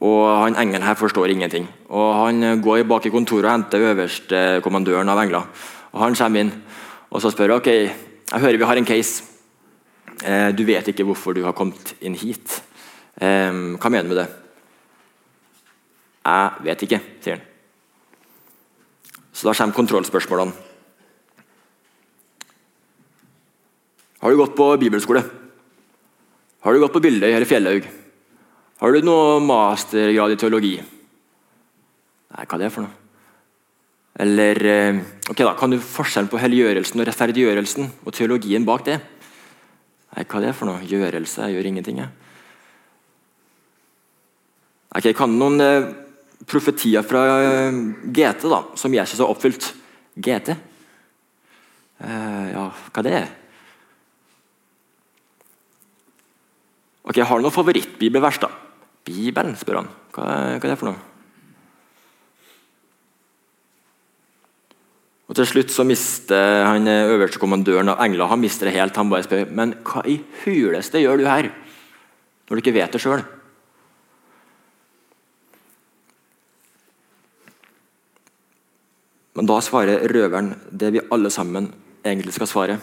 Og 0.00 0.22
han 0.44 0.56
engelen 0.56 0.86
her 0.86 0.96
forstår 0.96 1.32
ingenting. 1.32 1.66
Og 1.88 2.14
Han 2.24 2.62
går 2.62 2.86
bak 2.88 3.06
i 3.06 3.12
kontoret 3.12 3.44
og 3.44 3.52
henter 3.52 3.90
øverstkommandøren 3.90 5.08
av 5.08 5.18
engler. 5.20 5.48
Og 5.92 6.00
Han 6.00 6.14
kommer 6.14 6.40
inn 6.40 6.52
og 7.10 7.18
så 7.22 7.32
spør 7.32 7.56
ok, 7.56 7.66
jeg 7.66 8.42
hører 8.42 8.58
vi 8.58 8.66
har 8.68 8.78
en 8.78 8.86
case. 8.86 9.24
Eh, 10.22 10.50
du 10.54 10.62
vet 10.68 10.86
ikke 10.88 11.04
hvorfor 11.08 11.34
du 11.34 11.42
har 11.42 11.56
kommet 11.58 11.94
inn 12.00 12.14
hit. 12.14 12.60
Eh, 13.20 13.50
hva 13.50 13.90
mener 13.90 14.06
du 14.06 14.12
med 14.14 14.20
det? 14.22 14.28
Jeg 16.20 16.64
vet 16.66 16.82
ikke, 16.84 17.00
sier 17.24 17.38
han. 17.38 17.46
Så 19.32 19.48
da 19.48 19.54
kommer 19.56 19.76
kontrollspørsmålene. 19.76 20.66
Har 24.20 24.30
du 24.30 24.36
gått 24.36 24.56
på 24.56 24.66
bibelskole? 24.76 25.22
Har 26.60 26.74
du 26.76 26.82
gått 26.82 26.92
på 26.92 27.00
Bildøy 27.00 27.30
eller 27.30 27.48
Fjellhaug? 27.48 27.86
Har 28.80 28.92
du 28.92 29.04
noe 29.04 29.38
mastergrad 29.40 30.34
i 30.34 30.40
teologi? 30.40 30.74
Nei, 30.80 32.44
hva 32.44 32.58
er 32.58 32.62
det 32.66 32.72
for 32.74 32.84
noe? 32.84 32.96
Eller 34.20 34.60
eh, 34.68 35.00
ok 35.30 35.40
da, 35.40 35.54
Kan 35.56 35.72
du 35.72 35.78
forskjellen 35.80 36.28
på 36.28 36.40
helliggjørelsen 36.42 37.00
og 37.00 37.08
rettferdiggjørelsen 37.08 37.88
og 38.04 38.12
teologien 38.12 38.66
bak 38.68 38.84
det? 38.90 38.98
Nei, 40.10 40.26
hva 40.26 40.40
er 40.40 40.46
det 40.50 40.54
for 40.58 40.68
noe? 40.68 40.84
Gjørelse? 40.84 41.46
Jeg 41.46 41.56
gjør 41.56 41.70
ingenting, 41.70 42.02
jeg. 42.04 42.12
Ok, 44.90 45.12
Kan 45.16 45.38
noen 45.40 45.64
eh, 45.64 45.90
profetier 46.48 47.04
fra 47.06 47.24
eh, 47.42 47.80
GT 48.14 48.48
da, 48.48 48.62
som 48.78 48.94
Jesus 48.94 49.20
har 49.20 49.30
oppfylt? 49.32 49.72
GT? 50.20 50.54
Eh, 52.00 52.46
ja, 52.54 52.64
hva 52.70 53.02
er 53.02 53.08
det? 53.08 53.20
Ok, 57.10 57.18
Har 57.18 57.38
du 57.38 57.44
noe 57.44 57.54
favorittbibelvers? 57.54 58.40
da? 58.40 58.50
Bibelen, 59.04 59.56
spør 59.58 59.80
han. 59.80 59.88
Hva, 60.14 60.26
hva 60.26 60.60
er 60.60 60.68
det 60.70 60.78
for 60.78 60.92
noe? 60.92 61.06
Og 65.30 65.36
Til 65.38 65.46
slutt 65.46 65.70
så 65.70 65.84
mister 65.86 66.64
han 66.66 66.88
eh, 66.90 67.12
øverste 67.14 67.38
kommandøren 67.38 67.92
av 67.92 68.00
engler 68.02 68.30
han 68.30 68.40
mister 68.42 68.66
det 68.66 68.74
helt. 68.74 68.96
Han 68.98 69.12
bare 69.12 69.26
spør 69.26 69.52
men 69.54 69.76
hva 69.86 70.02
i 70.10 70.18
huleste 70.42 71.02
gjør 71.02 71.20
du 71.20 71.28
her, 71.28 71.52
når 72.48 72.58
du 72.58 72.62
ikke 72.64 72.74
vet 72.74 72.96
det 72.96 73.02
sjøl? 73.02 73.22
Men 79.40 79.48
da 79.48 79.54
svarer 79.64 80.02
røveren 80.12 80.50
det 80.68 80.90
vi 80.92 81.00
alle 81.08 81.30
sammen 81.32 81.70
egentlig 82.04 82.34
skal 82.36 82.48
svare. 82.50 82.74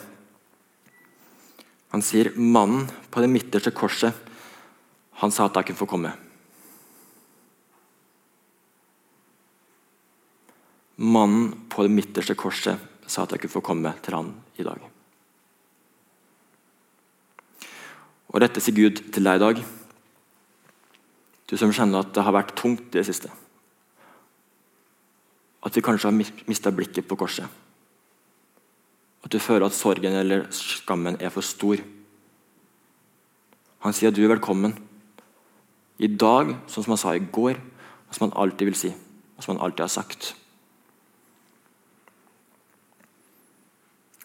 Han 1.93 2.01
sier 2.01 2.31
mannen 2.33 2.87
på 3.13 3.21
det 3.21 3.29
midterste 3.29 3.69
korset 3.77 4.25
han 5.21 5.29
sa 5.29 5.45
at 5.45 5.61
jeg 5.61 5.69
kunne 5.69 5.81
få 5.83 5.89
komme. 5.93 6.15
Mannen 10.97 11.69
på 11.69 11.85
det 11.85 11.93
midterste 11.93 12.33
korset 12.33 12.81
sa 13.05 13.29
at 13.29 13.37
jeg 13.37 13.45
kunne 13.45 13.59
få 13.59 13.65
komme 13.69 13.93
til 14.01 14.17
han 14.17 14.33
i 14.57 14.65
dag. 14.65 14.81
Og 18.33 18.41
dette 18.41 18.65
sier 18.65 18.81
Gud 18.81 19.05
til 19.13 19.29
deg 19.29 19.37
i 19.37 19.45
dag. 19.45 19.67
Du 21.45 21.53
som 21.53 21.69
kjenner 21.69 22.01
at 22.01 22.17
det 22.17 22.25
har 22.25 22.33
vært 22.33 22.57
tungt 22.57 22.89
i 22.89 22.97
det 22.97 23.11
siste. 23.13 23.29
At 25.65 25.73
du 25.73 25.81
kanskje 25.81 26.09
har 26.09 26.17
mista 26.47 26.71
blikket 26.71 27.07
på 27.07 27.17
korset. 27.19 27.47
At 29.23 29.33
du 29.33 29.39
føler 29.41 29.65
at 29.67 29.75
sorgen 29.75 30.13
eller 30.15 30.45
skammen 30.53 31.17
er 31.19 31.33
for 31.33 31.45
stor. 31.45 31.81
Han 33.83 33.93
sier 33.93 34.11
at 34.11 34.17
du 34.17 34.23
er 34.23 34.33
velkommen. 34.35 34.75
I 35.97 36.07
dag, 36.07 36.53
sånn 36.69 36.85
som 36.85 36.93
han 36.93 37.01
sa 37.01 37.15
i 37.17 37.23
går, 37.23 37.57
og 38.07 38.15
som 38.15 38.27
han 38.27 38.37
alltid 38.37 38.69
vil 38.69 38.77
si, 38.77 38.91
og 39.35 39.43
som 39.43 39.55
han 39.55 39.63
alltid 39.65 39.83
har 39.87 39.93
sagt. 39.93 40.35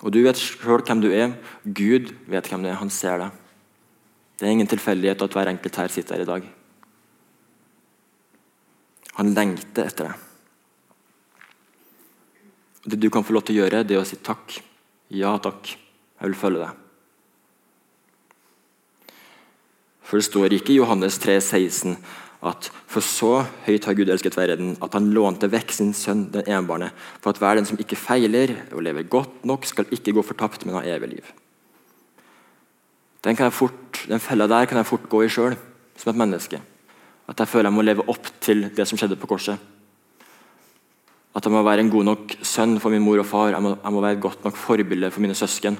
Og 0.02 0.10
Du 0.10 0.18
vet 0.24 0.38
sjøl 0.38 0.82
hvem 0.82 1.00
du 1.00 1.12
er. 1.14 1.36
Gud 1.62 2.10
vet 2.26 2.48
hvem 2.50 2.64
du 2.64 2.68
er. 2.68 2.80
Han 2.80 2.90
ser 2.90 3.20
deg. 3.22 3.38
Det 4.38 4.48
er 4.48 4.56
ingen 4.56 4.66
tilfeldighet 4.66 5.22
at 5.22 5.36
hver 5.36 5.50
enkelt 5.52 5.78
her 5.78 5.92
sitter 5.94 6.16
her 6.16 6.24
i 6.24 6.30
dag. 6.30 6.48
Han 9.20 9.34
lengter 9.36 9.86
etter 9.86 10.10
deg. 10.10 10.31
Det 12.82 12.98
du 12.98 13.08
kan 13.10 13.24
få 13.24 13.36
lov 13.36 13.44
til 13.46 13.58
å 13.58 13.62
gjøre, 13.62 13.84
det 13.86 13.96
er 13.96 14.02
å 14.02 14.08
si 14.08 14.18
takk. 14.18 14.58
Ja 15.12 15.36
takk, 15.42 15.74
jeg 15.74 16.30
vil 16.30 16.38
følge 16.38 16.64
deg. 16.64 16.78
For 20.02 20.18
det 20.20 20.26
står 20.26 20.56
ikke 20.56 20.74
i 20.74 20.80
Johannes 20.80 21.16
3, 21.22 21.38
16 21.40 21.96
at 22.42 22.66
for 22.90 23.04
så 23.06 23.44
høyt 23.68 23.84
har 23.86 23.94
Gud 23.94 24.10
elsket 24.10 24.34
verden, 24.34 24.74
at 24.82 24.96
han 24.98 25.12
lånte 25.14 25.46
vekk 25.50 25.74
sin 25.76 25.92
sønn, 25.94 26.24
den 26.34 26.48
enbårne, 26.50 26.90
for 27.22 27.30
at 27.30 27.38
hver 27.38 27.58
den 27.58 27.68
som 27.68 27.78
ikke 27.78 27.98
feiler 27.98 28.56
og 28.74 28.82
lever 28.82 29.06
godt 29.06 29.44
nok, 29.46 29.66
skal 29.68 29.86
ikke 29.94 30.14
gå 30.16 30.24
fortapt, 30.26 30.66
men 30.66 30.74
ha 30.74 30.82
evig 30.90 31.12
liv. 31.14 31.30
Den, 33.22 33.38
fort, 33.54 34.02
den 34.10 34.20
fella 34.22 34.48
der 34.50 34.66
kan 34.66 34.80
jeg 34.80 34.90
fort 34.90 35.06
gå 35.08 35.22
i 35.22 35.30
sjøl, 35.30 35.54
som 35.94 36.10
et 36.10 36.18
menneske. 36.18 36.58
At 37.30 37.38
jeg 37.38 37.52
føler 37.52 37.70
jeg 37.70 37.76
må 37.76 37.86
leve 37.86 38.08
opp 38.10 38.26
til 38.42 38.66
det 38.74 38.88
som 38.90 38.98
skjedde 38.98 39.20
på 39.20 39.30
korset. 39.30 39.71
At 41.32 41.44
jeg 41.44 41.52
må 41.54 41.62
være 41.64 41.80
en 41.86 41.90
god 41.92 42.04
nok 42.04 42.34
sønn 42.44 42.78
for 42.80 42.92
min 42.92 43.04
mor 43.04 43.22
og 43.22 43.26
far. 43.26 43.54
Jeg 43.54 43.64
må, 43.64 43.76
jeg 43.78 43.92
må 43.92 44.00
være 44.04 44.18
et 44.18 44.24
godt 44.24 44.44
nok 44.44 44.56
forbilde 44.56 45.10
for 45.10 45.24
mine 45.24 45.36
søsken 45.36 45.78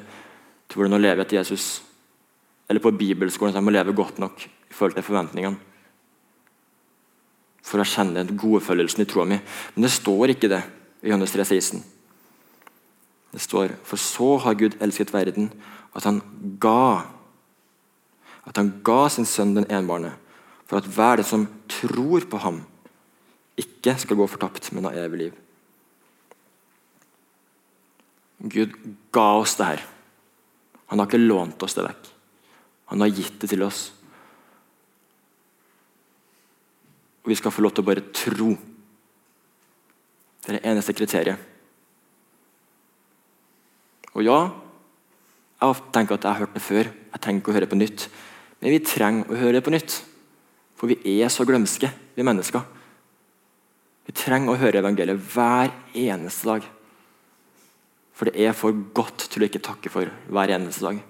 til 0.69 0.79
hvordan 0.79 0.97
å 0.97 1.03
leve 1.03 1.25
etter 1.25 1.43
Jesus 1.43 1.83
eller 2.71 2.81
på 2.81 2.95
bibelskolen, 2.97 3.53
så 3.53 3.61
jeg 3.61 3.67
må 3.67 3.75
leve 3.75 3.93
godt 3.93 4.17
nok 4.23 4.47
i 4.47 4.73
forhold 4.73 4.95
til 4.97 5.05
forventningene. 5.05 5.59
For 7.62 7.83
å 7.83 7.85
kjenne 7.85 8.23
den 8.23 8.38
gode 8.41 8.62
følelsen 8.65 9.05
i 9.05 9.09
troa 9.09 9.27
mi. 9.29 9.37
Men 9.75 9.85
det 9.85 9.93
står 9.93 10.33
ikke 10.33 10.49
det 10.49 10.62
i 11.03 11.11
Johannes 11.11 11.35
3, 11.35 11.45
16. 11.45 11.83
Det 13.33 13.41
står 13.45 13.77
For 13.85 14.01
så 14.01 14.31
har 14.45 14.57
Gud 14.61 14.79
elsket 14.81 15.12
verden, 15.12 15.51
at 15.93 16.09
han 16.09 16.23
ga 16.61 17.05
At 18.43 18.57
han 18.59 18.73
ga 18.83 19.07
sin 19.12 19.29
sønn 19.29 19.53
den 19.55 19.69
enbårne, 19.71 20.17
for 20.67 20.81
at 20.81 20.88
hver 20.91 21.21
den 21.21 21.27
som 21.29 21.45
tror 21.71 22.25
på 22.27 22.41
ham, 22.43 22.57
ikke 23.55 23.95
skal 24.03 24.19
gå 24.19 24.27
fortapt, 24.27 24.73
men 24.73 24.88
ha 24.88 24.91
evig 24.99 25.21
liv. 25.21 25.37
Gud 28.43 28.75
ga 29.15 29.27
oss 29.39 29.55
det 29.59 29.69
her. 29.69 29.85
Han 30.91 30.99
har 30.99 31.09
ikke 31.09 31.23
lånt 31.23 31.63
oss 31.63 31.77
det 31.79 31.87
vekk. 31.87 32.09
Han 32.93 33.01
har 33.05 33.13
gitt 33.15 33.39
det 33.41 33.49
til 33.53 33.63
oss. 33.65 33.87
Og 37.23 37.31
vi 37.31 37.39
skal 37.39 37.55
få 37.55 37.63
lov 37.63 37.73
til 37.77 37.85
å 37.85 37.89
bare 37.89 38.05
tro. 38.11 38.51
Det 40.43 40.51
er 40.51 40.59
det 40.59 40.67
eneste 40.73 40.95
kriteriet. 40.99 41.49
Og 44.13 44.27
ja, 44.27 44.39
jeg 45.63 45.87
tenker 45.95 46.19
at 46.19 46.27
jeg 46.27 46.35
har 46.35 46.43
hørt 46.43 46.57
det 46.59 46.65
før. 46.67 46.91
Jeg 46.91 47.23
trenger 47.23 47.41
ikke 47.41 47.53
å 47.53 47.57
høre 47.57 47.69
det 47.69 47.73
på 47.73 47.79
nytt. 47.79 48.07
Men 48.61 48.75
vi 48.75 48.83
trenger 48.85 49.31
å 49.31 49.39
høre 49.39 49.57
det 49.57 49.65
på 49.65 49.73
nytt. 49.73 49.97
For 50.77 50.91
vi 50.91 51.15
er 51.23 51.31
så 51.31 51.47
glømske, 51.47 51.89
vi 52.19 52.27
mennesker. 52.27 52.67
Vi 54.03 54.15
trenger 54.19 54.51
å 54.51 54.59
høre 54.59 54.83
evangeliet 54.83 55.23
hver 55.33 55.71
eneste 55.95 56.51
dag. 56.51 56.67
For 58.12 58.29
det 58.29 58.44
er 58.44 58.57
for 58.57 58.77
godt 58.94 59.27
til 59.33 59.42
å 59.42 59.48
ikke 59.48 59.62
takke 59.64 59.90
for 59.92 60.11
hver 60.29 60.53
eneste 60.55 60.85
dag. 60.85 61.01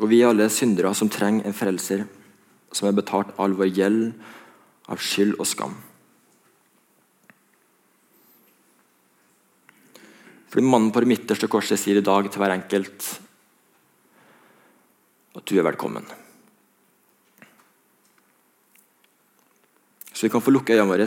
Og 0.00 0.08
vi 0.10 0.22
er 0.22 0.32
alle 0.32 0.48
syndere 0.52 0.92
som 0.96 1.10
trenger 1.12 1.46
en 1.46 1.56
frelser 1.56 2.06
som 2.72 2.88
har 2.88 2.96
betalt 2.96 3.34
all 3.40 3.54
vår 3.56 3.70
gjeld 3.76 4.12
av 4.90 5.00
skyld 5.02 5.36
og 5.36 5.48
skam. 5.48 5.74
Fordi 10.52 10.64
Mannen 10.68 10.90
på 10.92 11.00
det 11.00 11.08
midterste 11.08 11.48
korset 11.48 11.80
sier 11.80 12.00
i 12.00 12.04
dag 12.04 12.26
til 12.28 12.42
hver 12.42 12.52
enkelt 12.56 13.06
at 15.32 15.46
du 15.48 15.54
er 15.56 15.64
velkommen. 15.64 16.04
Så 20.22 20.28
vi 20.28 20.30
kan 20.30 20.42
få 20.44 20.52
lukke 20.54 20.70
øynene 20.70 20.86
våre. 20.86 21.06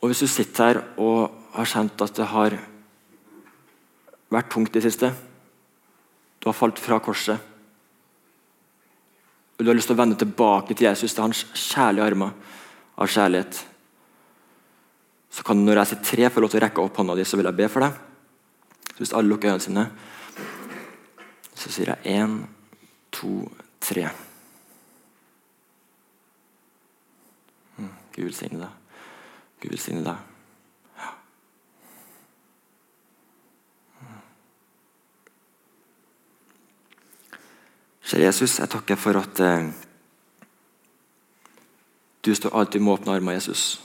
Og 0.00 0.08
Hvis 0.10 0.18
du 0.18 0.26
sitter 0.26 0.64
her 0.64 0.80
og 0.98 1.30
har 1.54 1.68
kjent 1.70 2.02
at 2.02 2.16
det 2.16 2.26
har 2.26 2.56
vært 4.34 4.50
tungt 4.50 4.74
i 4.74 4.80
det 4.80 4.88
siste. 4.88 5.12
Du 6.42 6.48
har 6.48 6.58
falt 6.58 6.82
fra 6.82 6.98
korset. 6.98 7.38
Og 9.54 9.62
du 9.62 9.70
har 9.70 9.78
lyst 9.78 9.92
til 9.92 9.94
å 9.94 10.00
vende 10.02 10.18
tilbake 10.18 10.74
til 10.74 10.88
Jesus, 10.88 11.14
til 11.14 11.22
hans 11.22 11.44
kjærlige 11.54 12.10
armer 12.10 12.34
av 12.98 13.14
kjærlighet. 13.14 13.62
Så 15.30 15.46
kan 15.46 15.62
du 15.62 15.68
når 15.68 15.84
jeg 15.84 15.92
sier 15.92 16.04
tre, 16.10 16.34
få 16.34 16.42
lov 16.42 16.50
til 16.50 16.64
å 16.64 16.66
rekke 16.66 16.82
opp 16.82 16.98
hånda 16.98 17.14
di, 17.14 17.30
så 17.30 17.38
vil 17.38 17.52
jeg 17.52 17.60
be 17.62 17.70
for 17.70 17.86
deg. 17.86 18.02
Så 18.90 18.98
hvis 19.04 19.14
alle 19.14 19.30
lukker 19.30 19.54
øynene 19.54 19.68
sine, 19.70 19.88
så 21.54 21.70
sier 21.70 21.94
jeg 21.94 22.18
én, 22.18 22.40
to, 23.14 23.44
tre. 23.78 24.10
Gud 28.14 28.28
velsigne 28.28 28.62
deg. 28.62 29.02
Gud 29.62 29.74
velsigne 29.74 30.04
deg. 30.06 30.30
Kjære 38.04 38.26
Jesus, 38.28 38.58
jeg 38.60 38.70
takker 38.70 39.00
for 39.00 39.16
at 39.18 39.40
eh, 39.40 39.70
du 42.24 42.30
står 42.36 42.52
alltid 42.54 42.84
med 42.84 42.92
åpne 42.92 43.16
armer, 43.16 43.34
Jesus. 43.38 43.80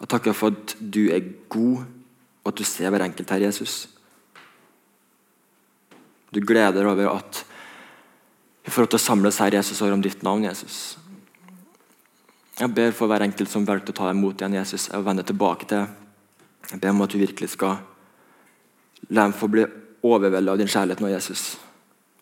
Jeg 0.00 0.08
takker 0.08 0.32
for 0.32 0.54
at 0.54 0.76
du 0.80 1.08
er 1.12 1.26
god, 1.52 1.84
og 2.44 2.52
at 2.52 2.58
du 2.58 2.64
ser 2.64 2.90
hver 2.90 3.04
enkelt 3.04 3.30
her, 3.30 3.44
Jesus. 3.48 3.88
Du 6.32 6.40
gleder 6.40 6.86
over 6.86 7.10
at 7.16 7.42
vi 8.64 8.70
får 8.70 8.82
lov 8.82 8.88
til 8.94 8.98
å 9.00 9.04
samles 9.04 9.42
her 9.42 9.54
Jesus, 9.58 9.82
over 9.82 9.94
om 9.94 10.02
ditt 10.02 10.24
navn, 10.26 10.46
Jesus. 10.46 10.96
Jeg 12.56 12.72
ber 12.74 12.94
for 12.96 13.10
hver 13.10 13.24
enkelt 13.26 13.52
som 13.52 13.66
valgte 13.68 13.92
å 13.92 13.96
ta 13.96 14.10
imot 14.10 14.40
igjen, 14.40 14.56
Jesus. 14.56 14.88
Jeg 14.88 15.04
vende 15.04 15.24
tilbake 15.26 15.68
til 15.68 15.84
Jeg 16.70 16.80
ber 16.80 16.90
om 16.90 17.02
at 17.04 17.12
du 17.12 17.18
virkelig 17.18 17.52
skal 17.52 17.76
la 19.08 19.22
dem 19.22 19.36
få 19.36 19.46
bli 19.46 19.62
overveldet 20.02 20.50
av 20.50 20.58
din 20.58 20.70
kjærlighet 20.70 21.02
nå, 21.04 21.12
Jesus 21.12 21.56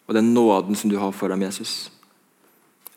og 0.07 0.15
den 0.15 0.35
nåden 0.35 0.77
som 0.77 0.91
du 0.91 0.99
har 0.99 1.13
for 1.13 1.29
dem, 1.29 1.43
Jesus. 1.43 1.91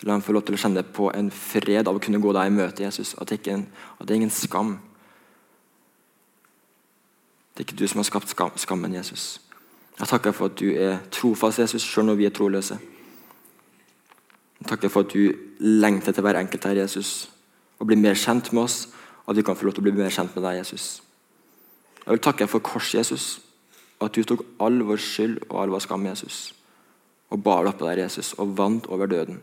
La 0.02 0.14
dem 0.14 0.22
få 0.22 0.34
lov 0.36 0.44
til 0.46 0.58
å 0.58 0.60
kjenne 0.60 0.84
på 0.84 1.10
en 1.16 1.30
fred 1.32 1.88
av 1.88 1.96
å 1.96 2.02
kunne 2.04 2.20
gå 2.22 2.34
deg 2.36 2.50
i 2.50 2.54
møte, 2.54 2.84
Jesus. 2.84 3.16
At 3.18 3.30
det, 3.30 3.40
ikke 3.40 3.62
at 3.64 4.04
det 4.04 4.14
er 4.14 4.20
ingen 4.20 4.34
skam. 4.34 4.76
Det 7.54 7.64
er 7.64 7.68
ikke 7.68 7.80
du 7.80 7.88
som 7.88 8.04
har 8.04 8.10
skapt 8.10 8.30
skam, 8.30 8.52
skammen, 8.60 8.94
Jesus. 8.94 9.40
Jeg 9.98 10.12
takker 10.12 10.36
for 10.36 10.52
at 10.52 10.60
du 10.60 10.68
er 10.76 11.00
trofast, 11.12 11.64
Jesus, 11.64 11.88
selv 11.88 12.12
når 12.12 12.20
vi 12.20 12.28
er 12.28 12.36
troløse. 12.36 12.78
Takker 14.66 14.90
for 14.90 15.06
at 15.06 15.14
du 15.14 15.36
lengter 15.60 16.16
til 16.16 16.26
hver 16.26 16.40
enkelt 16.40 16.66
her, 16.66 16.82
Jesus, 16.82 17.30
og 17.78 17.88
blir 17.88 18.00
mer 18.02 18.18
kjent 18.18 18.50
med 18.54 18.64
oss. 18.64 18.88
At 19.28 19.36
vi 19.36 19.44
kan 19.44 19.56
få 19.60 19.68
lov 19.68 19.76
til 19.76 19.84
å 19.84 19.88
bli 19.90 19.98
mer 19.98 20.14
kjent 20.14 20.34
med 20.34 20.46
deg, 20.48 20.62
Jesus. 20.64 21.02
Jeg 22.06 22.16
vil 22.16 22.24
takke 22.24 22.48
for 22.48 22.64
kors, 22.64 22.94
Jesus. 22.96 23.42
At 24.02 24.16
du 24.16 24.24
tok 24.24 24.46
all 24.64 24.80
vår 24.88 25.02
skyld 25.02 25.42
og 25.50 25.60
all 25.62 25.74
vår 25.76 25.84
skam, 25.84 26.06
Jesus 26.08 26.54
og 27.30 27.44
bar 27.44 27.64
det 27.64 27.74
oppå 27.74 27.88
deg, 27.88 28.04
Jesus, 28.06 28.34
og 28.40 28.56
vant 28.58 28.88
over 28.94 29.10
døden, 29.12 29.40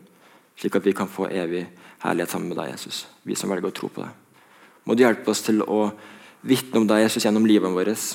slik 0.57 0.77
at 0.77 0.85
vi 0.85 0.95
kan 0.97 1.09
få 1.11 1.29
evig 1.29 1.65
herlighet 2.01 2.33
sammen 2.33 2.49
med 2.49 2.57
deg, 2.59 2.71
Jesus, 2.73 3.05
vi 3.23 3.37
som 3.37 3.51
velger 3.51 3.69
å 3.69 3.75
tro 3.75 3.89
på 3.93 4.01
deg. 4.01 4.41
Må 4.85 4.95
du 4.95 5.03
hjelpe 5.05 5.31
oss 5.33 5.43
til 5.45 5.61
å 5.61 5.89
vitne 6.45 6.81
om 6.81 6.89
deg, 6.89 7.05
Jesus, 7.05 7.25
gjennom 7.25 7.45
livet 7.45 7.73
vårt, 7.73 8.05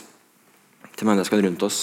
til 0.97 1.09
menneskene 1.09 1.47
rundt 1.47 1.63
oss. 1.67 1.79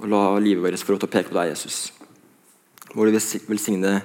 Og 0.00 0.06
la 0.10 0.22
livet 0.42 0.64
vårt 0.64 0.82
få 0.82 0.94
lov 0.94 1.02
til 1.02 1.10
å 1.10 1.14
peke 1.16 1.30
på 1.30 1.38
deg, 1.38 1.52
Jesus. 1.52 1.90
Må 2.92 3.06
du 3.06 3.12
velsigne 3.14 4.02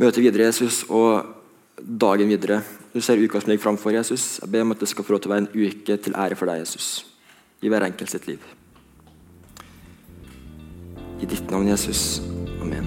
møtet 0.00 0.22
videre, 0.24 0.48
Jesus, 0.48 0.82
og 0.88 1.24
dagen 1.80 2.28
videre. 2.28 2.62
Du 2.94 3.00
ser 3.00 3.20
uka 3.20 3.40
som 3.40 3.50
ligger 3.50 3.64
framfor 3.64 3.94
Jesus. 3.94 4.38
Jeg 4.42 4.50
ber 4.52 4.64
om 4.66 4.74
at 4.74 4.80
det 4.80 4.88
skal 4.90 5.04
få 5.04 5.12
lov 5.14 5.20
til 5.22 5.30
å 5.30 5.34
være 5.34 5.44
en 5.46 5.54
uke 5.54 5.96
til 5.96 6.16
ære 6.16 6.36
for 6.36 6.50
deg, 6.50 6.64
Jesus, 6.64 7.06
i 7.62 7.68
hver 7.72 7.86
enkelt 7.86 8.12
sitt 8.12 8.26
liv. 8.28 8.40
I 11.20 11.28
ditt 11.28 11.50
navn, 11.52 11.68
Jesus. 11.68 12.20
Amen. 12.60 12.86